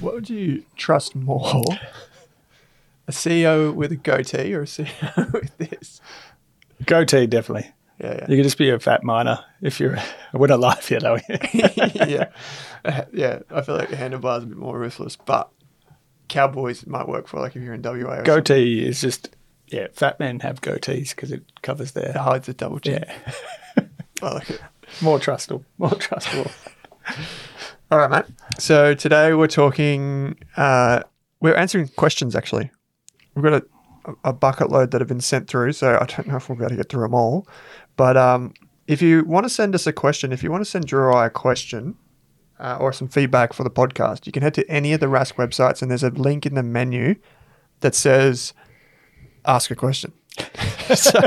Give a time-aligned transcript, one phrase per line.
[0.00, 1.64] What would you trust more?
[3.06, 6.00] A CEO with a goatee or a CEO with this?
[6.84, 7.70] Goatee, definitely.
[8.00, 8.26] Yeah, yeah.
[8.28, 9.98] You could just be a fat miner if you're.
[10.32, 11.38] We're not live yet, are we?
[11.54, 12.28] yeah.
[12.84, 15.50] Uh, yeah, I feel like the handlebar's a bit more ruthless, but
[16.28, 17.92] cowboys might work for like if you're in WA.
[17.92, 18.24] Or something.
[18.24, 19.30] Goatee is just.
[19.66, 22.10] Yeah, fat men have goatees because it covers their.
[22.10, 23.04] It hides a double chin.
[23.06, 23.84] Yeah.
[24.22, 24.60] I like it.
[25.02, 25.64] More trustable.
[25.76, 26.50] More trustable.
[27.90, 28.26] All right, mate.
[28.58, 30.36] So today we're talking.
[30.58, 31.04] Uh,
[31.40, 32.36] we're answering questions.
[32.36, 32.70] Actually,
[33.34, 33.62] we've got
[34.04, 35.72] a, a bucket load that have been sent through.
[35.72, 37.48] So I don't know if be able to get through them all.
[37.96, 38.52] But um,
[38.86, 41.14] if you want to send us a question, if you want to send Drew or
[41.14, 41.94] I a question
[42.60, 45.36] uh, or some feedback for the podcast, you can head to any of the Rask
[45.36, 47.14] websites, and there's a link in the menu
[47.80, 48.52] that says
[49.46, 50.12] "Ask a question."
[50.94, 51.18] so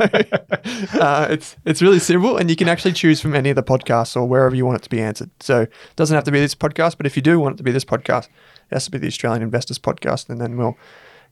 [0.99, 4.15] uh, it's it's really simple, and you can actually choose from any of the podcasts
[4.15, 5.29] or wherever you want it to be answered.
[5.39, 7.63] So it doesn't have to be this podcast, but if you do want it to
[7.63, 10.77] be this podcast, it has to be the Australian Investors Podcast, and then we'll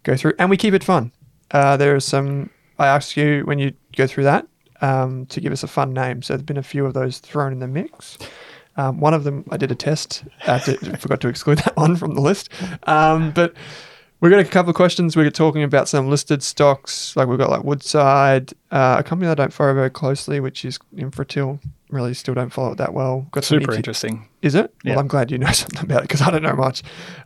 [0.04, 1.12] go through and we keep it fun.
[1.52, 2.50] Uh, there are some.
[2.78, 4.48] I ask you when you go through that
[4.82, 6.22] um, to give us a fun name.
[6.22, 8.18] So there's been a few of those thrown in the mix.
[8.78, 10.24] Um, one of them I did a test.
[10.46, 12.50] Uh, to, forgot to exclude that one from the list.
[12.84, 13.54] Um, but
[14.20, 15.16] we've got a couple of questions.
[15.16, 17.16] We're talking about some listed stocks.
[17.16, 20.80] Like we've got like Woodside, uh, a company I don't follow very closely, which is
[20.96, 21.60] Infratil.
[21.90, 23.28] Really, still don't follow it that well.
[23.32, 24.28] Got Super interesting.
[24.42, 24.74] is it?
[24.84, 24.92] Yeah.
[24.92, 26.84] Well, I'm glad you know something about it because I don't know much.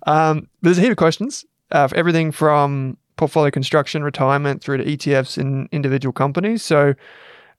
[0.07, 4.85] Um, there's a heap of questions uh, for everything from portfolio construction, retirement, through to
[4.85, 6.63] ETFs in individual companies.
[6.63, 6.93] So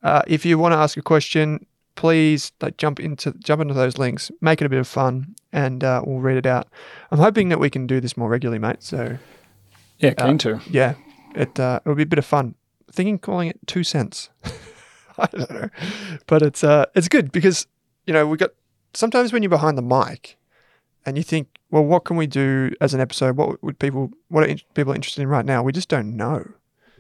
[0.03, 1.67] uh, if you want to ask a question,
[1.97, 5.83] please like, jump into jump into those links, make it a bit of fun, and
[5.83, 6.67] uh, we'll read it out.
[7.11, 8.83] I'm hoping that we can do this more regularly, mate.
[8.83, 9.17] So
[9.99, 10.61] Yeah, keen to.
[10.69, 10.95] yeah,
[11.35, 12.55] it uh, it'll be a bit of fun.
[12.93, 14.29] Thinking calling it two cents.
[15.19, 15.69] I don't know,
[16.27, 17.67] but it's uh it's good because
[18.07, 18.51] you know we got
[18.93, 20.37] sometimes when you're behind the mic,
[21.07, 23.37] and you think, well, what can we do as an episode?
[23.37, 25.63] What would people what are in- people interested in right now?
[25.63, 26.45] We just don't know.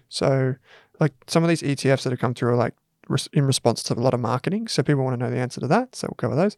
[0.08, 0.54] So
[1.00, 2.74] like some of these ETFs that have come through are like
[3.32, 5.66] in response to a lot of marketing, so people want to know the answer to
[5.66, 5.96] that.
[5.96, 6.56] So we'll cover those.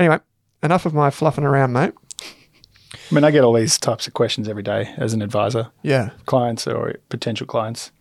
[0.00, 0.18] Anyway,
[0.64, 1.92] enough of my fluffing around, mate.
[3.10, 6.10] I mean, I get all these types of questions every day as an advisor, Yeah,
[6.26, 7.92] clients or potential clients.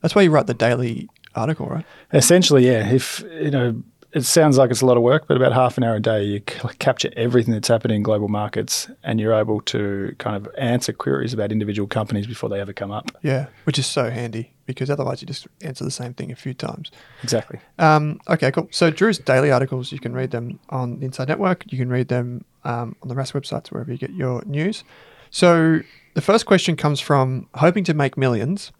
[0.00, 1.84] that's why you write the daily article, right?
[2.12, 2.88] Essentially, yeah.
[2.88, 3.82] If you know,
[4.16, 6.24] it sounds like it's a lot of work, but about half an hour a day,
[6.24, 10.48] you c- capture everything that's happening in global markets, and you're able to kind of
[10.56, 13.10] answer queries about individual companies before they ever come up.
[13.20, 16.54] Yeah, which is so handy because otherwise you just answer the same thing a few
[16.54, 16.90] times.
[17.22, 17.60] Exactly.
[17.78, 18.68] Um, okay, cool.
[18.70, 21.70] So Drew's daily articles, you can read them on the Inside Network.
[21.70, 24.82] You can read them um, on the Rask websites, wherever you get your news.
[25.28, 25.80] So
[26.14, 28.72] the first question comes from Hoping to Make Millions,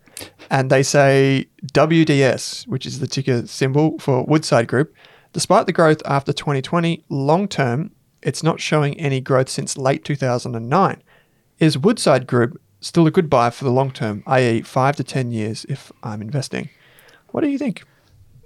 [0.51, 4.95] and they say WDS, which is the ticker symbol for Woodside Group.
[5.37, 7.91] Despite the growth after 2020, long term,
[8.23, 11.03] it's not showing any growth since late 2009.
[11.59, 15.33] Is Woodside Group still a good buy for the long term, i.e., five to 10
[15.33, 16.71] years if I'm investing?
[17.33, 17.85] What do you think?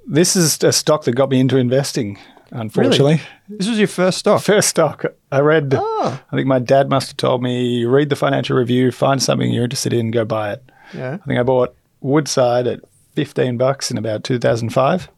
[0.05, 2.19] This is a stock that got me into investing.
[2.51, 4.43] Unfortunately, This was your first stock.
[4.43, 5.73] first stock I read.
[5.79, 6.21] Ah.
[6.33, 9.63] I think my dad must have told me read the financial review, find something you're
[9.63, 10.73] interested in, go buy it.
[10.93, 11.19] Yeah.
[11.23, 12.81] I think I bought Woodside at
[13.15, 15.09] 15 bucks in about 2005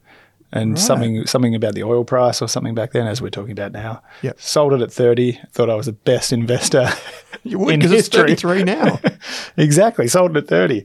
[0.53, 0.79] and Right.
[0.79, 4.03] something something about the oil price or something back then as we're talking about now.
[4.23, 4.41] Yep.
[4.41, 6.89] Sold it at 30, thought I was the best investor
[7.45, 9.01] You would in because it's 33 now.
[9.57, 10.85] exactly, sold it at 30.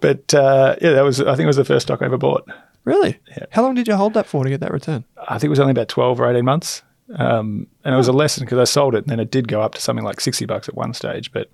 [0.00, 2.46] But uh, yeah, that was I think it was the first stock I ever bought.
[2.84, 3.18] Really?
[3.28, 3.46] Yeah.
[3.50, 5.04] How long did you hold that for to get that return?
[5.28, 6.82] I think it was only about twelve or eighteen months,
[7.16, 9.60] um, and it was a lesson because I sold it, and then it did go
[9.62, 11.32] up to something like sixty bucks at one stage.
[11.32, 11.50] But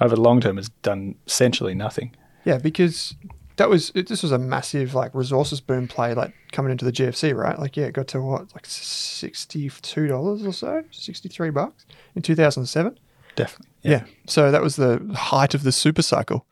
[0.00, 2.14] over the long term, it's done essentially nothing.
[2.46, 3.14] Yeah, because
[3.60, 6.92] that was it, this was a massive like resources boom play like coming into the
[6.92, 7.58] GFC, right?
[7.58, 11.84] Like yeah, it got to what like sixty two dollars or so, sixty three bucks
[12.14, 12.98] in two thousand seven.
[13.36, 13.68] Definitely.
[13.82, 14.04] Yeah.
[14.26, 16.46] So that was the height of the super cycle.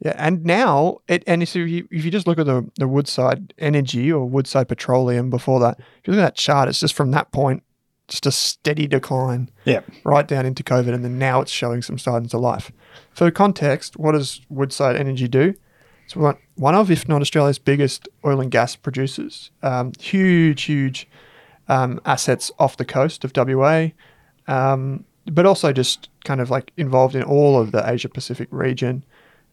[0.00, 3.54] Yeah, and now it and if you, if you just look at the the Woodside
[3.58, 7.10] Energy or Woodside Petroleum before that, if you look at that chart, it's just from
[7.12, 7.62] that point,
[8.06, 9.80] just a steady decline Yeah.
[10.04, 12.70] right down into COVID, and then now it's showing some signs of life.
[13.12, 15.54] For context, what does Woodside Energy do?
[16.08, 19.50] It's one, of, if not Australia's biggest oil and gas producers.
[19.62, 21.06] Um, huge, huge
[21.68, 23.88] um, assets off the coast of WA,
[24.46, 29.04] um, but also just kind of like involved in all of the Asia Pacific region.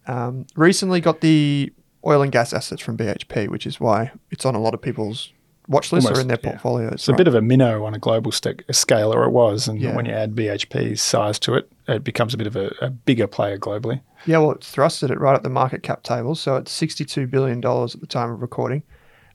[0.08, 1.74] Um, recently got the
[2.06, 5.34] oil and gas assets from BHP, which is why it's on a lot of people's
[5.68, 6.50] watch lists or in their yeah.
[6.52, 6.94] portfolios.
[6.94, 9.68] It's a bit of a minnow on a global st- scale, or it was.
[9.68, 9.96] And Yeah.
[9.96, 13.28] when you add BHP's size to it, it becomes a bit of a, a bigger
[13.28, 14.02] player globally.
[14.26, 16.36] Yeah, well, it's thrusted it right up the market cap table.
[16.36, 18.84] So it's $62 billion at the time of recording.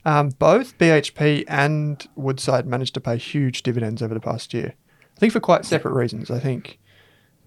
[0.03, 4.73] Um, both BHP and Woodside managed to pay huge dividends over the past year.
[5.15, 6.31] I think for quite separate reasons.
[6.31, 6.79] I think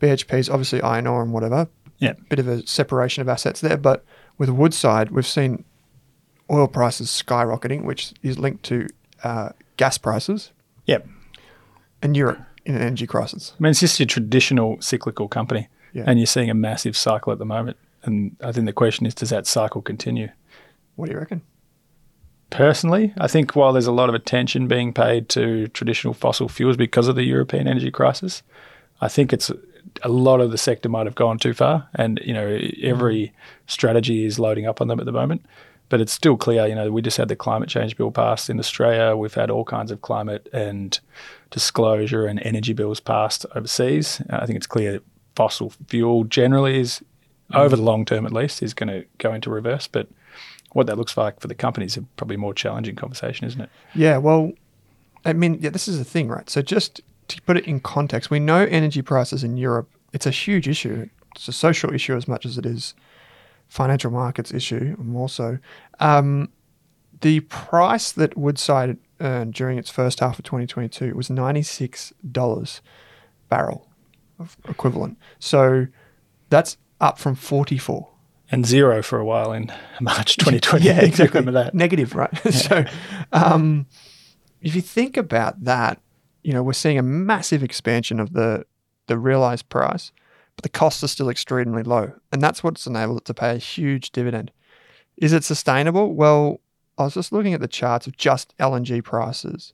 [0.00, 2.12] BHP is obviously iron ore and whatever, Yeah.
[2.28, 3.76] bit of a separation of assets there.
[3.76, 4.04] But
[4.38, 5.64] with Woodside, we've seen
[6.50, 8.86] oil prices skyrocketing, which is linked to
[9.22, 10.52] uh, gas prices
[10.86, 10.98] Yeah.
[12.02, 13.52] and Europe in an energy crisis.
[13.58, 16.04] I mean, it's just your traditional cyclical company, Yeah.
[16.06, 17.76] and you're seeing a massive cycle at the moment.
[18.02, 20.28] And I think the question is, does that cycle continue?
[20.96, 21.42] What do you reckon?
[22.50, 26.76] Personally, I think while there's a lot of attention being paid to traditional fossil fuels
[26.76, 28.42] because of the European energy crisis,
[29.00, 29.50] I think it's
[30.02, 33.32] a lot of the sector might have gone too far, and you know every
[33.66, 35.44] strategy is loading up on them at the moment.
[35.90, 38.58] But it's still clear, you know, we just had the climate change bill passed in
[38.58, 39.16] Australia.
[39.16, 40.98] We've had all kinds of climate and
[41.50, 44.20] disclosure and energy bills passed overseas.
[44.20, 45.02] And I think it's clear that
[45.36, 47.04] fossil fuel generally is,
[47.52, 49.86] over the long term at least, is going to go into reverse.
[49.86, 50.08] But
[50.72, 53.70] what that looks like for the companies is probably a more challenging conversation, isn't it?
[53.94, 54.52] Yeah, well,
[55.24, 56.48] I mean, yeah, this is the thing, right?
[56.50, 60.30] So just to put it in context, we know energy prices in Europe, it's a
[60.30, 61.08] huge issue.
[61.36, 62.94] It's a social issue as much as it is
[63.68, 65.58] financial markets issue, more so.
[66.00, 66.50] Um,
[67.20, 72.80] the price that Woodside earned during its first half of 2022 was $96
[73.48, 73.88] barrel
[74.38, 75.18] of equivalent.
[75.38, 75.86] So
[76.50, 78.08] that's up from 44
[78.50, 80.84] And zero for a while in March 2020.
[80.86, 81.40] yeah, exactly.
[81.40, 81.74] Remember that?
[81.74, 82.36] Negative, right?
[82.52, 82.84] so,
[83.32, 83.86] um,
[84.60, 86.00] if you think about that,
[86.42, 88.66] you know, we're seeing a massive expansion of the
[89.06, 90.12] the realized price,
[90.56, 93.58] but the costs are still extremely low, and that's what's enabled it to pay a
[93.58, 94.50] huge dividend.
[95.16, 96.14] Is it sustainable?
[96.14, 96.60] Well,
[96.98, 99.72] I was just looking at the charts of just LNG prices.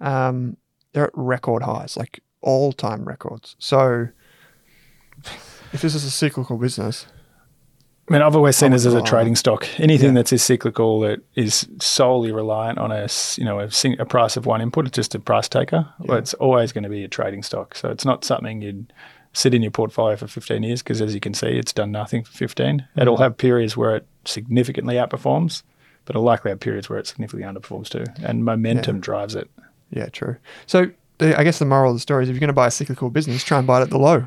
[0.00, 0.56] Um,
[0.92, 3.54] they're at record highs, like all time records.
[3.58, 4.08] So,
[5.72, 7.06] if this is a cyclical business,
[8.08, 9.68] I mean, I've always seen this as a trading stock.
[9.78, 10.14] Anything Yeah.
[10.14, 13.06] that's as cyclical that is solely reliant on a
[13.36, 15.88] you know a, sing- a price of one input, it's just a price taker.
[16.00, 17.76] Well, it's always going to be a trading stock.
[17.76, 18.92] So it's not something you'd
[19.32, 22.24] sit in your portfolio for 15 years because, as you can see, it's done nothing
[22.24, 22.86] for 15.
[22.96, 23.22] It'll Mm-hmm.
[23.22, 25.62] have periods where it significantly outperforms,
[26.04, 28.04] but it'll likely have periods where it significantly underperforms too.
[28.22, 29.50] And momentum drives it.
[29.90, 30.36] Yeah, true.
[30.66, 32.66] So the, I guess the moral of the story is if you're going to buy
[32.68, 34.26] a cyclical business, try and buy it at the low.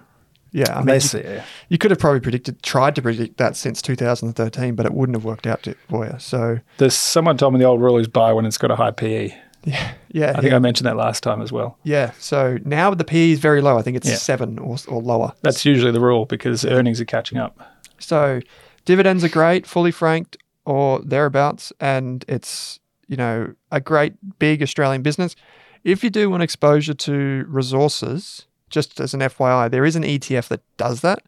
[0.55, 1.45] Yeah, I mean, you, yeah.
[1.69, 5.25] you could have probably predicted, tried to predict that since 2013, but it wouldn't have
[5.25, 6.13] worked out for you.
[6.19, 8.91] So There's someone told me the old rule is buy when it's got a high
[8.91, 9.35] PE.
[9.65, 10.55] Yeah, yeah, I think yeah.
[10.55, 11.77] I mentioned that last time as well.
[11.83, 12.11] yeah.
[12.19, 13.77] So now the PE is very low.
[13.77, 14.15] I think it's Yeah.
[14.15, 15.33] seven or, or lower.
[15.41, 17.59] That's usually the rule because earnings are catching up.
[17.99, 18.41] So
[18.85, 25.01] dividends are great, fully franked or thereabouts, and it's you know a great big Australian
[25.01, 25.35] business.
[25.83, 30.47] If you do want exposure to resources, just as an FYI, there is an ETF
[30.47, 31.19] that does that.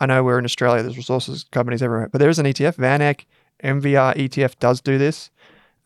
[0.00, 2.76] I know we're in Australia, there's resources companies everywhere, but there is an ETF.
[2.76, 3.24] VanEck
[3.64, 5.30] MVR ETF does do this.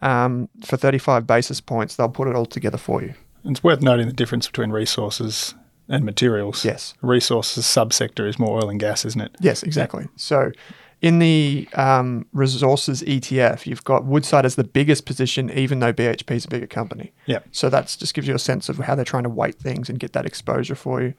[0.03, 3.15] Um, for 35 basis points, they'll put it all together for you.
[3.45, 5.55] It's worth noting the difference between resources
[5.89, 6.65] and materials.
[6.65, 6.95] Yes.
[7.03, 9.35] Resources subsector is more oil and gas, isn't it?
[9.41, 10.09] Yes, exactly.
[10.17, 10.53] So
[11.01, 16.31] in the um, resources ETF, you've got Woodside as the biggest position, even though BHP
[16.33, 17.13] is a bigger company.
[17.27, 17.41] Yeah.
[17.51, 19.99] So that just gives you a sense of how they're trying to weight things and
[19.99, 21.15] get that exposure for you.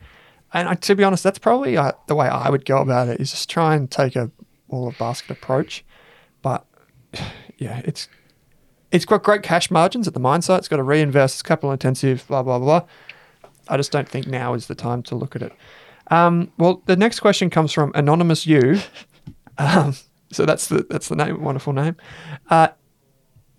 [0.54, 3.20] And I, to be honest, that's probably uh, the way I would go about it
[3.20, 4.32] is just try and take a
[4.70, 5.84] all of basket approach.
[6.42, 6.66] But
[7.58, 8.08] yeah, it's
[8.94, 10.60] it's got great cash margins at the mine site.
[10.60, 11.36] It's got to reinvest.
[11.36, 12.26] It's capital intensive.
[12.30, 12.84] Blah blah blah.
[13.68, 15.52] I just don't think now is the time to look at it.
[16.12, 18.80] Um, well, the next question comes from anonymous you.
[19.60, 19.94] Um,
[20.32, 21.44] So that's the that's the name.
[21.44, 21.96] Wonderful name.
[22.50, 22.70] Uh,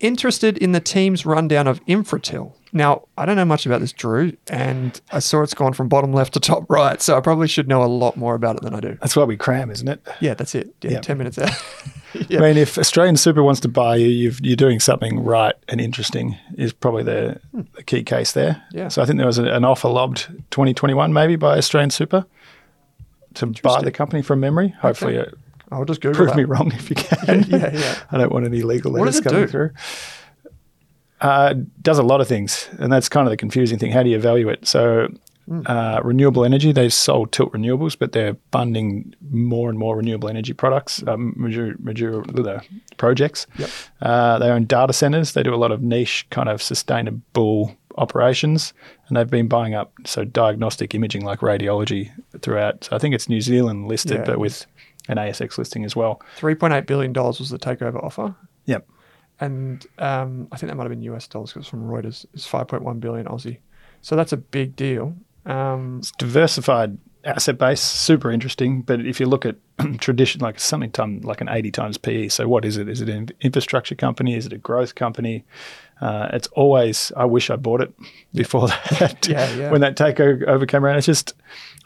[0.01, 2.53] interested in the team's rundown of Infratil.
[2.73, 6.11] Now, I don't know much about this, Drew, and I saw it's gone from bottom
[6.11, 8.75] left to top right, so I probably should know a lot more about it than
[8.75, 8.97] I do.
[8.99, 10.05] That's why we cram, isn't it?
[10.19, 10.75] Yeah, that's it.
[10.81, 10.99] Yeah, Yeah.
[10.99, 11.51] 10 minutes out.
[12.31, 15.81] I mean, if Australian Super wants to buy you, you've, you're doing something right and
[15.81, 17.39] interesting is probably the,
[17.73, 18.61] the key case there.
[18.71, 18.87] Yeah.
[18.87, 22.25] So I think there was a, an offer lobbed 2021 maybe by Australian Super
[23.35, 24.69] to buy the company from memory.
[24.79, 25.25] Hopefully, uh,
[25.71, 26.37] I'll just Google prove that.
[26.37, 27.43] me wrong if you can.
[27.49, 27.99] Yeah, yeah.
[28.11, 29.47] I don't want any legal What does letters it coming do?
[29.51, 29.71] through.
[31.21, 33.91] Uh, does a lot of things, and that's kind of the confusing thing.
[33.91, 34.67] How do you value it?
[34.67, 35.07] So,
[35.47, 35.61] Hmm.
[35.67, 40.53] uh, renewable energy, they've sold Tilt Renewables, but they're funding more and more renewable energy
[40.53, 42.63] products, um, major, major, the
[42.97, 43.45] projects.
[43.59, 43.69] Yep.
[44.01, 45.33] Uh, they own data centers.
[45.33, 48.73] They do a lot of niche kind of sustainable operations,
[49.07, 52.09] and they've been buying up so diagnostic imaging like radiology
[52.41, 52.83] throughout.
[52.83, 54.25] So I think it's New Zealand listed, Yeah.
[54.25, 54.65] but with
[55.07, 56.21] an ASX listing as well.
[56.39, 58.33] $3.8 billion was the takeover offer.
[58.65, 58.87] Yep.
[59.39, 62.25] And um, I think that might have been US dollars because from Reuters.
[62.33, 63.59] It's 5.1 billion Aussie.
[64.01, 65.15] So that's a big deal.
[65.45, 68.81] Um, It's diversified asset base, super interesting.
[68.81, 69.55] But if you look at
[69.99, 72.87] tradition, like something time like an 80 times PE, so what is it?
[72.87, 74.35] Is it an infrastructure company?
[74.35, 75.43] Is it a growth company?
[76.01, 77.93] Uh, it's always, I wish I bought it
[78.33, 78.67] before
[78.99, 79.27] that.
[79.27, 79.71] Yeah, yeah.
[79.71, 81.33] When that takeover came around, it's just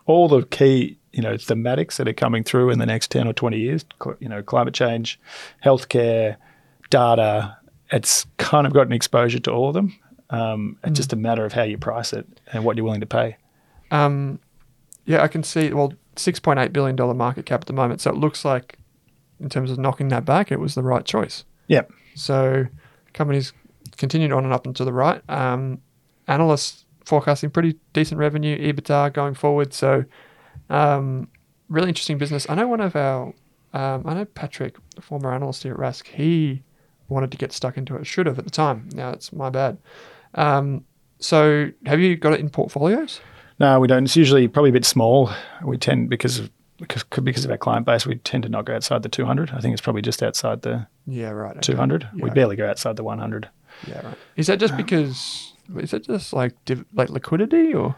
[0.08, 3.34] all the key, you know, thematics that are coming through in the next 10 or
[3.34, 5.20] 20 years, cl- you know, climate change,
[5.64, 6.38] healthcare,
[6.90, 7.56] data.
[7.92, 9.98] It's kind of got an exposure to all of them.
[10.32, 10.90] Um, Mm.
[10.90, 13.38] It's just a matter of how you price it and what you're willing to pay.
[13.92, 14.40] Um,
[15.06, 15.74] yeah, I can see.
[15.74, 18.02] Well, six point eight billion dollar market cap at the moment.
[18.02, 18.78] So it looks like,
[19.40, 21.46] in terms of knocking that back, it was the right choice.
[21.68, 21.92] Yep.
[22.16, 22.66] So
[23.14, 23.54] companies
[23.98, 25.22] continued on and up and to the right.
[25.30, 25.82] Um,
[26.28, 29.74] analysts forecasting pretty decent revenue, EBITDA going forward.
[29.74, 30.06] So
[30.70, 31.28] um,
[31.70, 32.48] really interesting business.
[32.50, 33.34] I know one of our,
[33.74, 36.62] um, I know Patrick, the former analyst here at Rask, he
[37.08, 38.06] wanted to get stuck into it.
[38.06, 38.90] Should have at the time.
[38.94, 39.80] Now it's my bad.
[40.36, 40.86] Um,
[41.20, 43.22] so have you got it in portfolios?
[43.60, 44.04] No, we don't.
[44.06, 45.30] It's usually probably a bit small.
[45.64, 48.76] We tend because of because because of our client base, we tend to not go
[48.76, 49.52] outside the 200.
[49.52, 51.52] I think it's probably just outside the Yeah, right.
[51.52, 51.60] okay.
[51.62, 52.08] 200.
[52.14, 52.34] We Yeah.
[52.34, 53.50] barely go outside the 100.
[53.88, 54.18] Yeah, right.
[54.38, 55.54] Is that just because?
[55.78, 57.96] Is it just like div- like liquidity or?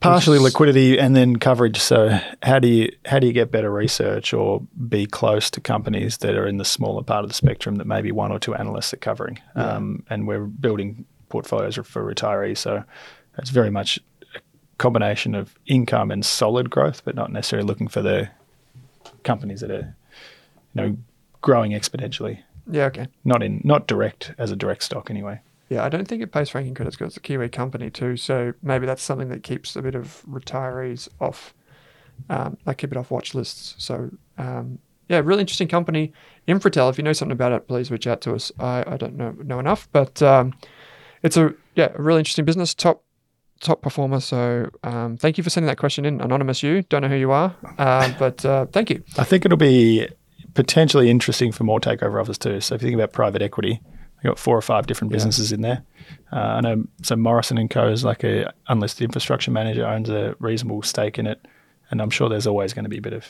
[0.00, 1.78] Partially liquidity and then coverage.
[1.78, 6.18] So how do you how do you get better research or be close to companies
[6.18, 8.92] that are in the smaller part of the spectrum that maybe one or two analysts
[8.92, 9.38] are covering?
[9.54, 12.84] Um, and we're building portfolios for retirees, so
[13.38, 13.98] it's very much
[14.84, 18.28] combination of income and solid growth, but not necessarily looking for the
[19.22, 19.96] companies that are
[20.74, 20.96] you know
[21.40, 22.40] growing exponentially.
[22.70, 22.84] Yeah.
[22.86, 23.06] Okay.
[23.24, 25.40] Not in not direct as a direct stock anyway.
[25.70, 28.18] Yeah, I don't think it pays franking credits because it's a Kiwi company too.
[28.18, 31.54] So maybe that's something that keeps a bit of retirees off.
[32.28, 33.74] Um, they keep it off watch lists.
[33.78, 36.12] So um, yeah, really interesting company.
[36.46, 36.90] Infratil.
[36.90, 38.52] If you know something about it, please reach out to us.
[38.58, 40.54] I, I don't know know enough, but um,
[41.22, 42.74] it's a yeah a really interesting business.
[42.74, 43.02] Top
[43.60, 44.20] top performer.
[44.20, 46.62] So um, thank you for sending that question in, anonymous.
[46.62, 49.02] You don't know who you are, uh, but uh, thank you.
[49.18, 50.08] I think it'll be
[50.54, 52.60] potentially interesting for more takeover offers too.
[52.60, 53.80] So if you think about private equity,
[54.22, 55.82] you've got four or five different businesses in there.
[56.32, 60.36] Uh, I know so Morrison and Co is like a unlisted infrastructure manager owns a
[60.38, 61.46] reasonable stake in it,
[61.90, 63.26] and I'm sure there's always going to be a bit of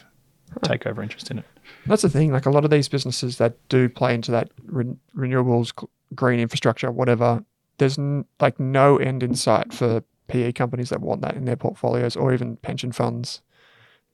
[0.60, 1.44] takeover interest in it.
[1.86, 2.32] That's the thing.
[2.32, 5.72] Like a lot of these businesses that do play into that re- renewables,
[6.14, 7.44] green infrastructure, whatever.
[7.78, 11.56] There's n- like no end in sight for PE companies that want that in their
[11.56, 13.42] portfolios, or even pension funds.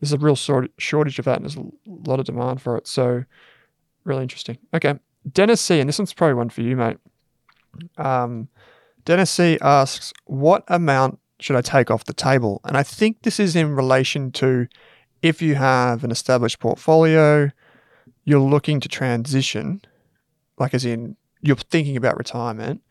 [0.01, 2.87] There's a real shortage of that, and there's a lot of demand for it.
[2.87, 3.25] So,
[4.05, 4.59] really interesting.
[4.73, 4.99] Okay,
[5.31, 6.97] Dennis C, and this one's probably one for you, mate.
[7.99, 8.49] Um,
[9.05, 13.39] Dennis C asks, "What amount should I take off the table?" And I think this
[13.39, 14.69] is in relation to
[15.23, 17.51] if you have an established portfolio,
[18.25, 19.83] you're looking to transition,
[20.59, 22.83] like as in you're thinking about retirement.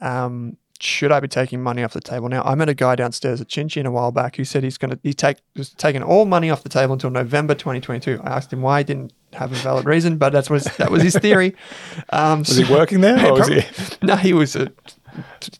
[0.00, 2.42] Um, should I be taking money off the table now?
[2.42, 4.90] I met a guy downstairs at Chin Chin a while back who said he's going
[4.90, 8.20] to he take was taking all money off the table until November 2022.
[8.22, 11.02] I asked him why he didn't have a valid reason, but that's was that was
[11.02, 11.54] his theory.
[12.12, 13.62] Um, Was he working there, or was he?
[14.02, 14.72] no, he was a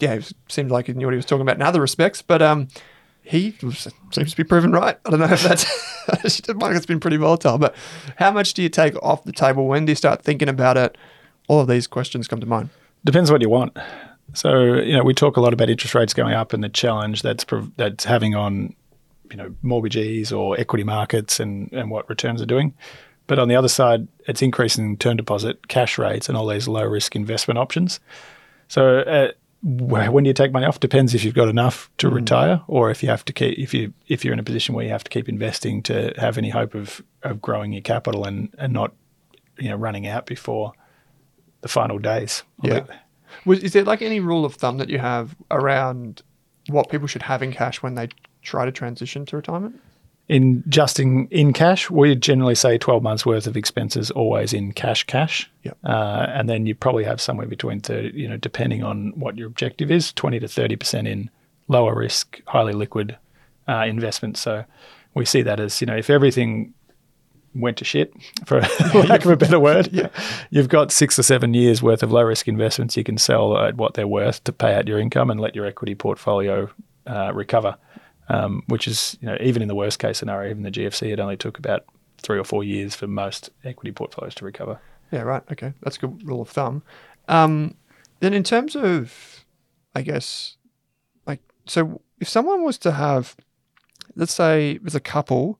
[0.00, 0.14] yeah.
[0.14, 2.68] it seemed like he knew what he was talking about in other respects, but um,
[3.22, 4.98] he was, seems to be proven right.
[5.04, 7.74] I don't know if that's the market's been pretty volatile, but
[8.16, 9.66] how much do you take off the table?
[9.68, 10.98] When do you start thinking about it?
[11.46, 12.70] All of these questions come to mind.
[13.04, 13.76] Depends what you want.
[14.34, 17.22] So you know, we talk a lot about interest rates going up and the challenge
[17.22, 18.74] that's prov- that's having on
[19.30, 22.74] you know mortgagees or equity markets and and what returns are doing.
[23.26, 26.84] But on the other side, it's increasing term deposit, cash rates, and all these low
[26.84, 28.00] risk investment options.
[28.66, 29.28] So uh,
[29.62, 30.80] when do you take money off?
[30.80, 33.92] Depends if you've got enough to retire, or if you have to keep if you
[34.08, 36.74] if you're in a position where you have to keep investing to have any hope
[36.74, 38.94] of of growing your capital and and not
[39.58, 40.72] you know running out before
[41.60, 42.42] the final days.
[42.62, 42.84] Yeah.
[43.44, 46.22] Was, is there like any rule of thumb that you have around
[46.68, 48.08] what people should have in cash when they
[48.42, 49.80] try to transition to retirement?
[50.28, 54.72] In just in, in cash, we generally say 12 months worth of expenses always in
[54.72, 55.50] cash cash.
[55.64, 55.78] Yep.
[55.82, 59.48] Uh, and then you probably have somewhere between 30, you know, depending on what your
[59.48, 61.30] objective is, 20 to 30% in
[61.66, 63.18] lower risk, highly liquid
[63.68, 64.40] uh, investments.
[64.40, 64.64] So
[65.14, 66.74] we see that as, you know, if everything
[67.54, 68.12] went to shit,
[68.46, 68.60] for
[68.94, 70.08] lack of a better word, Yeah.
[70.50, 73.76] you've got six or seven years worth of low risk investments you can sell at
[73.76, 76.70] what they're worth to pay out your income and let your equity portfolio
[77.06, 77.76] uh, recover.
[78.28, 81.18] Um, which is, you know, even in the worst case scenario, even the GFC, it
[81.18, 81.84] only took about
[82.22, 84.78] three or four years for most equity portfolios to recover.
[85.10, 85.42] Yeah, right.
[85.50, 86.84] Okay, that's a good rule of thumb.
[87.26, 87.74] Um,
[88.20, 89.44] then, in terms of,
[89.96, 90.56] I guess,
[91.26, 93.34] like, so if someone was to have,
[94.14, 95.58] let's say, there's a couple.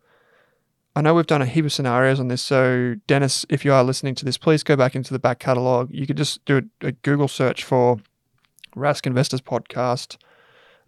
[0.97, 2.43] I know we've done a heap of scenarios on this.
[2.43, 5.89] So, Dennis, if you are listening to this, please go back into the back catalog.
[5.93, 7.99] You could just do a, a Google search for
[8.75, 10.17] Rask Investors Podcast,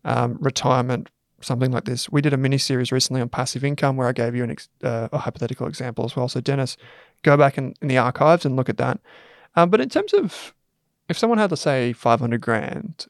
[0.05, 1.09] um, retirement,
[1.41, 2.11] something like this.
[2.11, 4.69] We did a mini series recently on passive income where I gave you an ex-
[4.83, 6.29] uh, a hypothetical example as well.
[6.29, 6.77] So, Dennis,
[7.23, 8.99] go back in, in the archives and look at that.
[9.55, 10.53] Um, but in terms of
[11.09, 13.07] if someone had to say 500 grand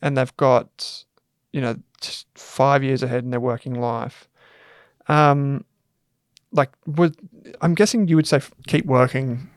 [0.00, 1.04] and they've got,
[1.52, 4.28] you know, just five years ahead in their working life,
[5.08, 5.64] um,
[6.52, 7.16] like, would
[7.60, 9.48] I'm guessing you would say f- keep working,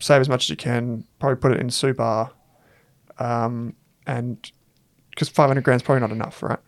[0.00, 2.30] save as much as you can, probably put it in super,
[3.18, 3.74] um,
[4.06, 4.50] and
[5.10, 6.58] because 500 grand is probably not enough, right?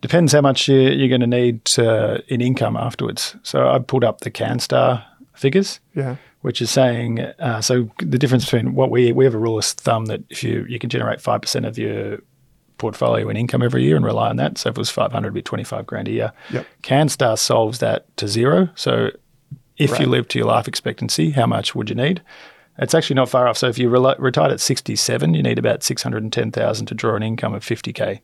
[0.00, 3.34] Depends how much you, you're going to need uh, in income afterwards.
[3.42, 5.04] So I pulled up the CanStar
[5.34, 5.80] figures.
[5.94, 6.16] Yeah.
[6.42, 9.64] which is saying uh, so the difference between what we we have a rule of
[9.64, 12.18] thumb that if you you can generate five percent of your
[12.78, 14.58] portfolio in income every year and rely on that.
[14.58, 16.32] So if it was five hundred, it'd be twenty five grand a year.
[16.50, 16.66] Yep.
[16.82, 18.70] CanStar solves that to zero.
[18.74, 19.10] So
[19.76, 22.22] if you live to your life expectancy, how much would you need?
[22.80, 23.58] It's actually not far off.
[23.58, 26.50] So if you rel- retired at sixty seven, you need about six hundred and ten
[26.50, 28.22] thousand to draw an income of fifty k.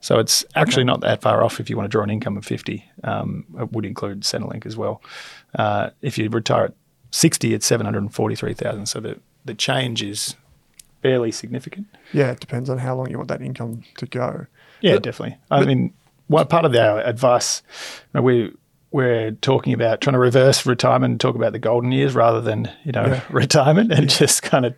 [0.00, 2.44] So it's actually not that far off if you want to draw an income of
[2.44, 2.84] 50.
[3.02, 5.02] Um, it would include Centrelink as well.
[5.58, 6.74] Uh, if you retire at
[7.10, 8.86] 60, it's 743,000.
[8.86, 10.36] So the, the change is
[11.02, 11.86] fairly significant.
[12.12, 12.30] Yeah.
[12.32, 14.46] It depends on how long you want that income to go.
[14.80, 15.38] Yeah, But- definitely.
[15.50, 15.92] I mean,
[16.28, 17.62] one part of our advice,
[18.12, 18.52] you know, we
[18.90, 22.70] we're talking about trying to reverse retirement and talk about the golden years rather than
[22.84, 24.74] you know retirement and just kind of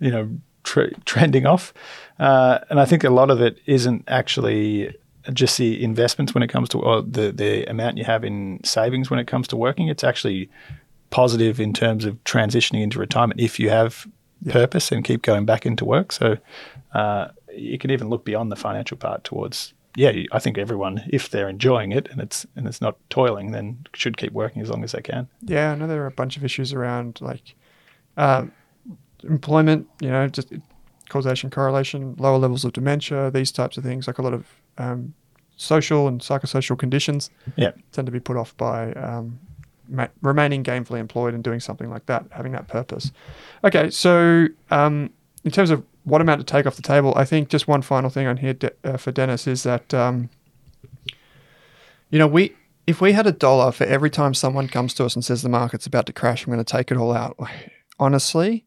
[0.00, 0.28] you know
[0.64, 1.72] tr- trending off.
[2.18, 4.94] Uh, and I think a lot of it isn't actually
[5.32, 9.10] just the investments when it comes to or the the amount you have in savings
[9.10, 9.86] when it comes to working.
[9.88, 10.50] It's actually
[11.10, 14.06] positive in terms of transitioning into retirement if you have
[14.50, 16.12] purpose and keep going back into work.
[16.12, 16.36] So
[16.94, 20.12] uh, you can even look beyond the financial part towards yeah.
[20.32, 24.16] I think everyone, if they're enjoying it and it's and it's not toiling, then should
[24.16, 25.28] keep working as long as they can.
[25.42, 27.54] Yeah, I know there are a bunch of issues around like
[28.16, 28.52] um,
[29.22, 30.52] employment, you know, just
[31.10, 34.46] causation, correlation, lower levels of dementia, these types of things, like a lot of
[34.78, 35.12] um,
[35.56, 37.72] social and psychosocial conditions Yeah.
[37.92, 39.38] tend to be put off by um,
[39.88, 43.12] ma- remaining gainfully employed and doing something like that, having that purpose.
[43.64, 45.10] Okay, so um,
[45.44, 48.10] in terms of what amount to take off the table, I think just one final
[48.10, 50.30] thing on here De- uh, for Dennis is that um,
[52.10, 52.54] you know we
[52.86, 55.48] if we had a dollar for every time someone comes to us and says the
[55.48, 57.38] market's about to crash, I'm going to take it all out.
[57.98, 58.64] Honestly,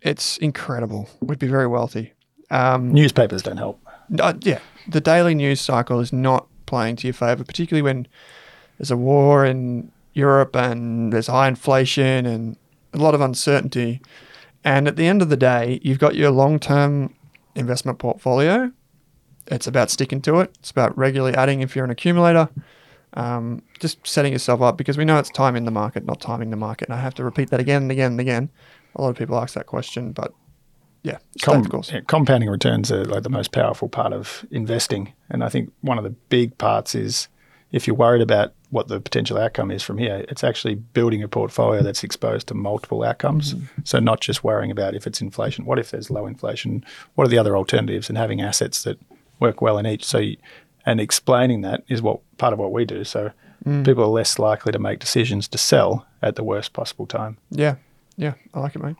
[0.00, 1.08] it's incredible.
[1.20, 2.12] We'd be very wealthy.
[2.50, 3.80] Um, Newspapers don't help.
[4.20, 8.06] uh, yeah, the daily news cycle is not playing to your favor, particularly when
[8.78, 12.56] there's a war in Europe and there's high inflation and
[12.92, 14.00] a lot of uncertainty.
[14.64, 17.14] And at the end of the day, you've got your long term
[17.54, 18.72] investment portfolio.
[19.48, 22.48] It's about sticking to it, it's about regularly adding if you're an accumulator.
[23.14, 26.48] Um, just setting yourself up because we know it's time in the market, not timing
[26.50, 26.88] the market.
[26.88, 28.50] And I have to repeat that again and again and again.
[28.96, 30.32] A lot of people ask that question, but
[31.02, 31.90] yeah, Com- course.
[31.92, 35.98] yeah, compounding returns are like the most powerful part of investing, and I think one
[35.98, 37.28] of the big parts is
[37.72, 41.28] if you're worried about what the potential outcome is from here, it's actually building a
[41.28, 43.54] portfolio that's exposed to multiple outcomes.
[43.84, 45.66] So not just worrying about if it's inflation.
[45.66, 46.82] What if there's low inflation?
[47.14, 48.08] What are the other alternatives?
[48.08, 48.98] And having assets that
[49.40, 50.04] work well in each.
[50.04, 50.38] So, you,
[50.86, 53.04] and explaining that is what part of what we do.
[53.04, 53.30] So
[53.84, 57.36] people are less likely to make decisions to sell at the worst possible time.
[57.50, 57.76] Yeah,
[58.16, 58.96] yeah, I like it, mate.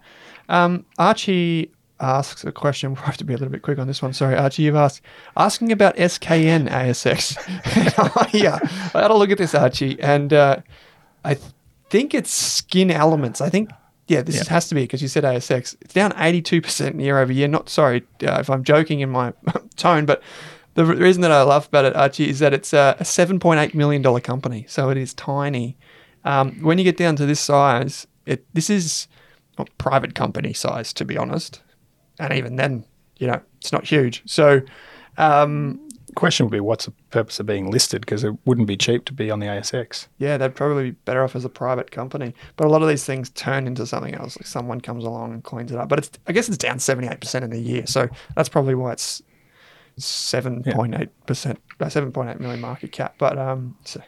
[0.49, 2.95] Um, Archie asks a question.
[2.95, 4.12] We'll have to be a little bit quick on this one.
[4.12, 5.01] Sorry, Archie, you've asked
[5.37, 7.37] asking about SKN ASX.
[8.35, 8.59] yeah,
[8.95, 10.57] I had a look at this, Archie, and uh,
[11.25, 11.47] I th-
[11.91, 13.41] think it's Skin Elements.
[13.41, 13.71] I think.
[14.09, 14.43] Yeah, this Yeah.
[14.51, 15.77] has to be because you said ASX.
[15.81, 17.47] It's down 82% year over year.
[17.49, 19.33] Not sorry uh, if I'm joking in my
[19.77, 20.21] tone, but
[20.75, 23.75] the re- reason that I laugh about it, Archie, is that it's a, a $7.8
[23.75, 24.67] million company.
[24.69, 25.77] So it is tiny.
[26.25, 29.07] Um, when you get down to this size, it this is
[29.79, 31.62] private company size, to be honest.
[32.18, 32.85] And even then,
[33.18, 34.22] you know, it's not huge.
[34.27, 34.61] So,
[35.18, 35.81] um,
[36.14, 38.03] Question would be what's the purpose of being listed?
[38.03, 40.09] Because it wouldn't be cheap to be on the ASX.
[40.18, 42.35] yeah, they'd probably be better off as a private company.
[42.57, 44.37] But a lot of these things turn into something else.
[44.37, 45.88] Like someone comes along and cleans it up.
[45.88, 47.87] But it's, I guess it's down 78% in a year.
[47.87, 49.22] So that's probably why it's
[49.98, 51.07] 7.8%,
[51.81, 53.14] uh, 7.8 million market cap.
[53.16, 54.03] But um, so,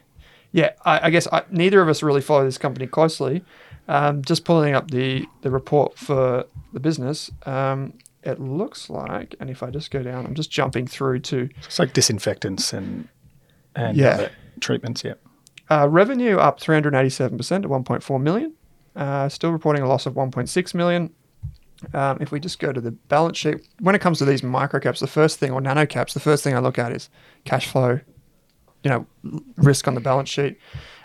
[0.52, 3.42] yeah, I, I guess I, neither of us really follow this company closely.
[3.87, 7.92] Um, just pulling up the, the report for the business, um,
[8.23, 11.79] it looks like, and if I just go down, I'm just jumping through to It's
[11.79, 13.09] like disinfectants and
[13.77, 14.29] and Yeah.
[14.61, 15.05] treatments.
[15.05, 15.14] Yeah.
[15.70, 18.55] Uh, revenue up 387% to 1.4 million.
[18.97, 21.11] Uh, still reporting a loss of 1.6 million.
[21.92, 24.81] Um, if we just go to the balance sheet, when it comes to these micro
[24.81, 27.11] caps, the first thing, or nano caps, the first thing I look at is
[27.44, 27.99] cash flow,
[28.83, 29.07] you know,
[29.57, 30.57] risk on the balance sheet.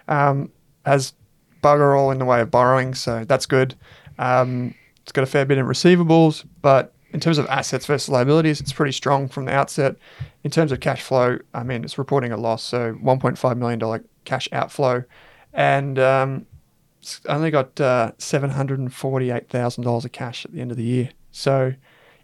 [0.08, 0.52] Um,
[0.86, 1.14] has
[1.62, 3.76] bugger all in the way of borrowing, so that's good.
[4.18, 8.62] Um, it's got a fair bit in receivables, but in terms of assets versus liabilities,
[8.62, 9.96] it's pretty strong from the outset.
[10.44, 14.48] In terms of cash flow, I mean, it's reporting a loss, so $1.5 million cash
[14.52, 15.04] outflow.
[15.54, 16.46] And um,
[17.02, 21.10] it's only got uh, $748,000 of cash at the end of the year.
[21.32, 21.74] So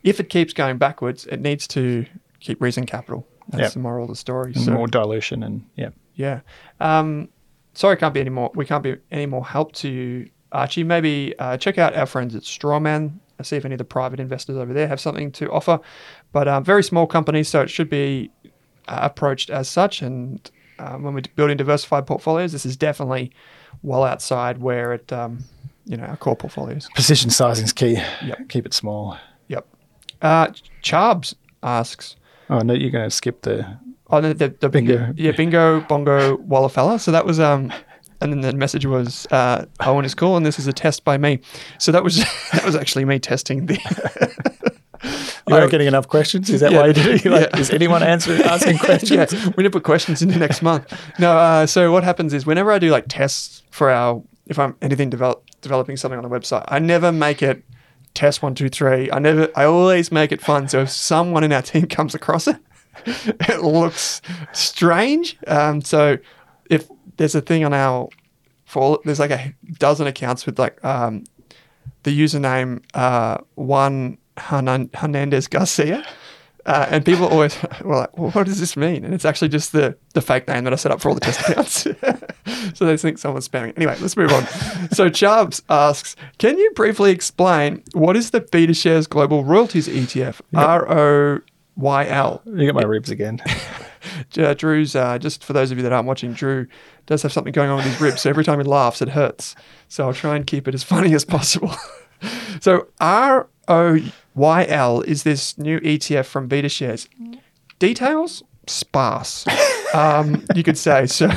[0.04, 2.06] if it keeps going backwards, it needs to
[2.40, 3.28] keep raising capital.
[3.50, 3.72] That's Yep.
[3.74, 4.54] the moral of the story.
[4.54, 5.90] So, more dilution and yeah.
[6.16, 6.42] yeah.
[6.80, 7.30] Um,
[7.76, 8.52] sorry, can't be any more.
[8.56, 10.84] We can't be any more help to you, Archie.
[10.84, 13.20] Maybe uh, check out our friends at Strawman.
[13.42, 15.80] See if any of the private investors over there have something to offer.
[16.32, 18.32] But um, very small companies, so it should be
[18.88, 20.02] uh, approached as such.
[20.02, 23.32] And um, when we're building diversified portfolios, this is definitely
[23.84, 25.44] well outside where it, um,
[25.86, 26.88] you know, our core portfolios.
[26.96, 28.00] Position sizing is key.
[28.24, 28.48] Yep.
[28.48, 29.18] Keep it small.
[29.50, 29.68] Yep.
[30.22, 30.48] Uh,
[30.82, 32.16] Charbs asks,
[32.50, 33.78] Oh no, you're going to skip the
[34.10, 35.14] Oh, the, the, the Bingo.
[35.16, 37.00] Yeah, bingo, bongo, walla fella.
[37.00, 37.74] So that was um,
[38.22, 41.18] and then the message was uh, Owen is cool, and this is a test by
[41.18, 41.40] me.
[41.80, 42.18] So that was
[42.54, 44.46] that was actually me testing the.
[45.48, 46.50] You weren't getting enough questions.
[46.50, 46.80] Is that Yeah.
[46.80, 47.30] why you did it?
[47.30, 47.60] Like, Yeah.
[47.60, 49.12] Is anyone answering asking questions?
[49.12, 50.92] yeah, we need to put questions into next month.
[51.20, 54.76] No, uh, so what happens is whenever I do like tests for our, if I'm
[54.82, 57.64] anything develop, developing something on the website, I never make it
[58.16, 59.12] test one, two, three.
[59.12, 60.68] I never, I always make it fun.
[60.68, 62.58] So if someone in our team comes across it,
[63.06, 64.22] it looks
[64.54, 65.38] strange.
[65.48, 66.18] Um, so
[66.70, 68.10] if there's a thing on our,
[68.66, 71.24] for there's like a dozen accounts with like um,
[72.04, 76.06] the username uh, one Hernan- Hernandez Garcia.
[76.66, 79.06] Uh, and people always were like, well, what does this mean?
[79.06, 81.22] And it's actually just the, the fake name that I set up for all the
[81.22, 81.84] test accounts.
[82.78, 83.74] so they think someone's spamming.
[83.78, 84.46] Anyway, let's move on.
[84.90, 90.42] so Chubbs asks, can you briefly explain what is the Beta Shares Global Royalties ETF?
[90.56, 91.42] R O
[91.76, 92.42] Y L.
[92.46, 93.42] You got my ribs again.
[94.38, 96.68] Uh, Drew's, uh, just for those of you that aren't watching, Drew
[97.06, 98.22] does have something going on with his ribs.
[98.22, 99.56] So every time he laughs, it hurts.
[99.88, 101.74] So I'll try and keep it as funny as possible.
[102.62, 104.00] so R O
[104.36, 107.08] Y L is this new ETF from Beta Shares.
[107.80, 109.46] Details sparse,
[109.94, 111.08] um, you could say.
[111.16, 111.28] So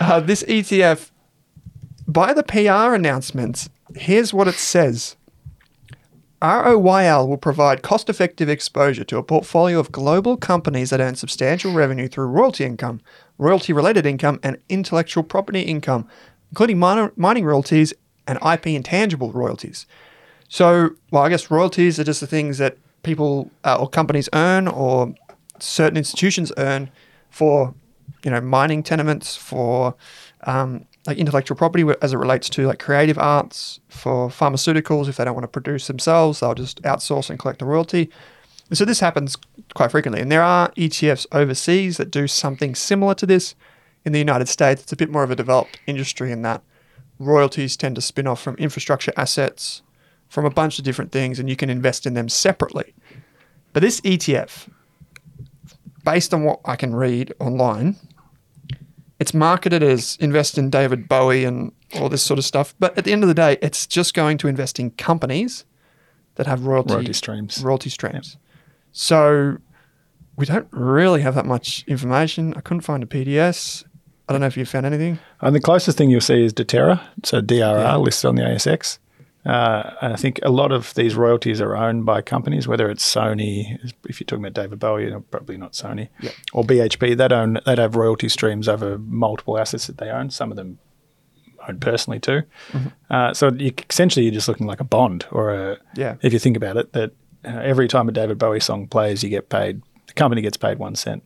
[0.00, 1.10] uh, this ETF,
[2.06, 5.16] by the PR announcements, here's what it says.
[6.44, 11.72] ROYL will provide cost effective exposure to a portfolio of global companies that earn substantial
[11.72, 13.00] revenue through royalty income,
[13.38, 16.06] royalty related income, and intellectual property income,
[16.50, 17.94] including minor, mining royalties
[18.26, 19.86] and IP intangible royalties.
[20.48, 24.68] So, well, I guess royalties are just the things that people uh, or companies earn
[24.68, 25.14] or
[25.58, 26.90] certain institutions earn
[27.30, 27.74] for,
[28.22, 29.94] you know, mining tenements, for
[30.42, 35.08] um, like intellectual property as it relates to like creative arts, for pharmaceuticals.
[35.08, 38.10] If they don't want to produce themselves, they'll just outsource and collect the royalty.
[38.68, 39.36] And so this happens
[39.74, 40.20] quite frequently.
[40.20, 43.54] And there are ETFs overseas that do something similar to this.
[44.04, 46.62] In the United States, it's a bit more of a developed industry in that
[47.18, 49.82] royalties tend to spin off from infrastructure assets,
[50.28, 52.94] from a bunch of different things, and you can invest in them separately.
[53.72, 54.68] But this ETF,
[56.04, 57.96] based on what I can read online,
[59.24, 62.74] it's marketed as invest in David Bowie and all this sort of stuff.
[62.78, 65.64] But at the end of the day, it's just going to invest in companies
[66.34, 67.62] that have royalty, Royalty streams.
[67.64, 68.36] royalty streams.
[68.92, 69.56] So
[70.36, 72.52] we don't really have that much information.
[72.54, 73.84] I couldn't find a PDS.
[74.28, 75.18] I don't know if you found anything.
[75.40, 78.98] And the closest thing you'll see is Deterra, so DRR listed on the ASX.
[79.46, 83.04] Uh, and I think a lot of these royalties are owned by companies, whether it's
[83.04, 83.78] Sony,
[84.08, 86.30] if you're talking about David Bowie, probably not Sony, Yeah.
[86.54, 87.14] or BHP.
[87.16, 90.30] They'd own, they'd have royalty streams over multiple assets that they own.
[90.30, 90.78] Some of them
[91.68, 92.42] owned personally too.
[93.10, 96.14] Uh, so you, essentially, you're just looking like a bond, or a Yeah.
[96.22, 97.10] if you think about it, that
[97.44, 99.82] uh, every time a David Bowie song plays, you get paid.
[100.06, 101.22] The company gets paid one cent,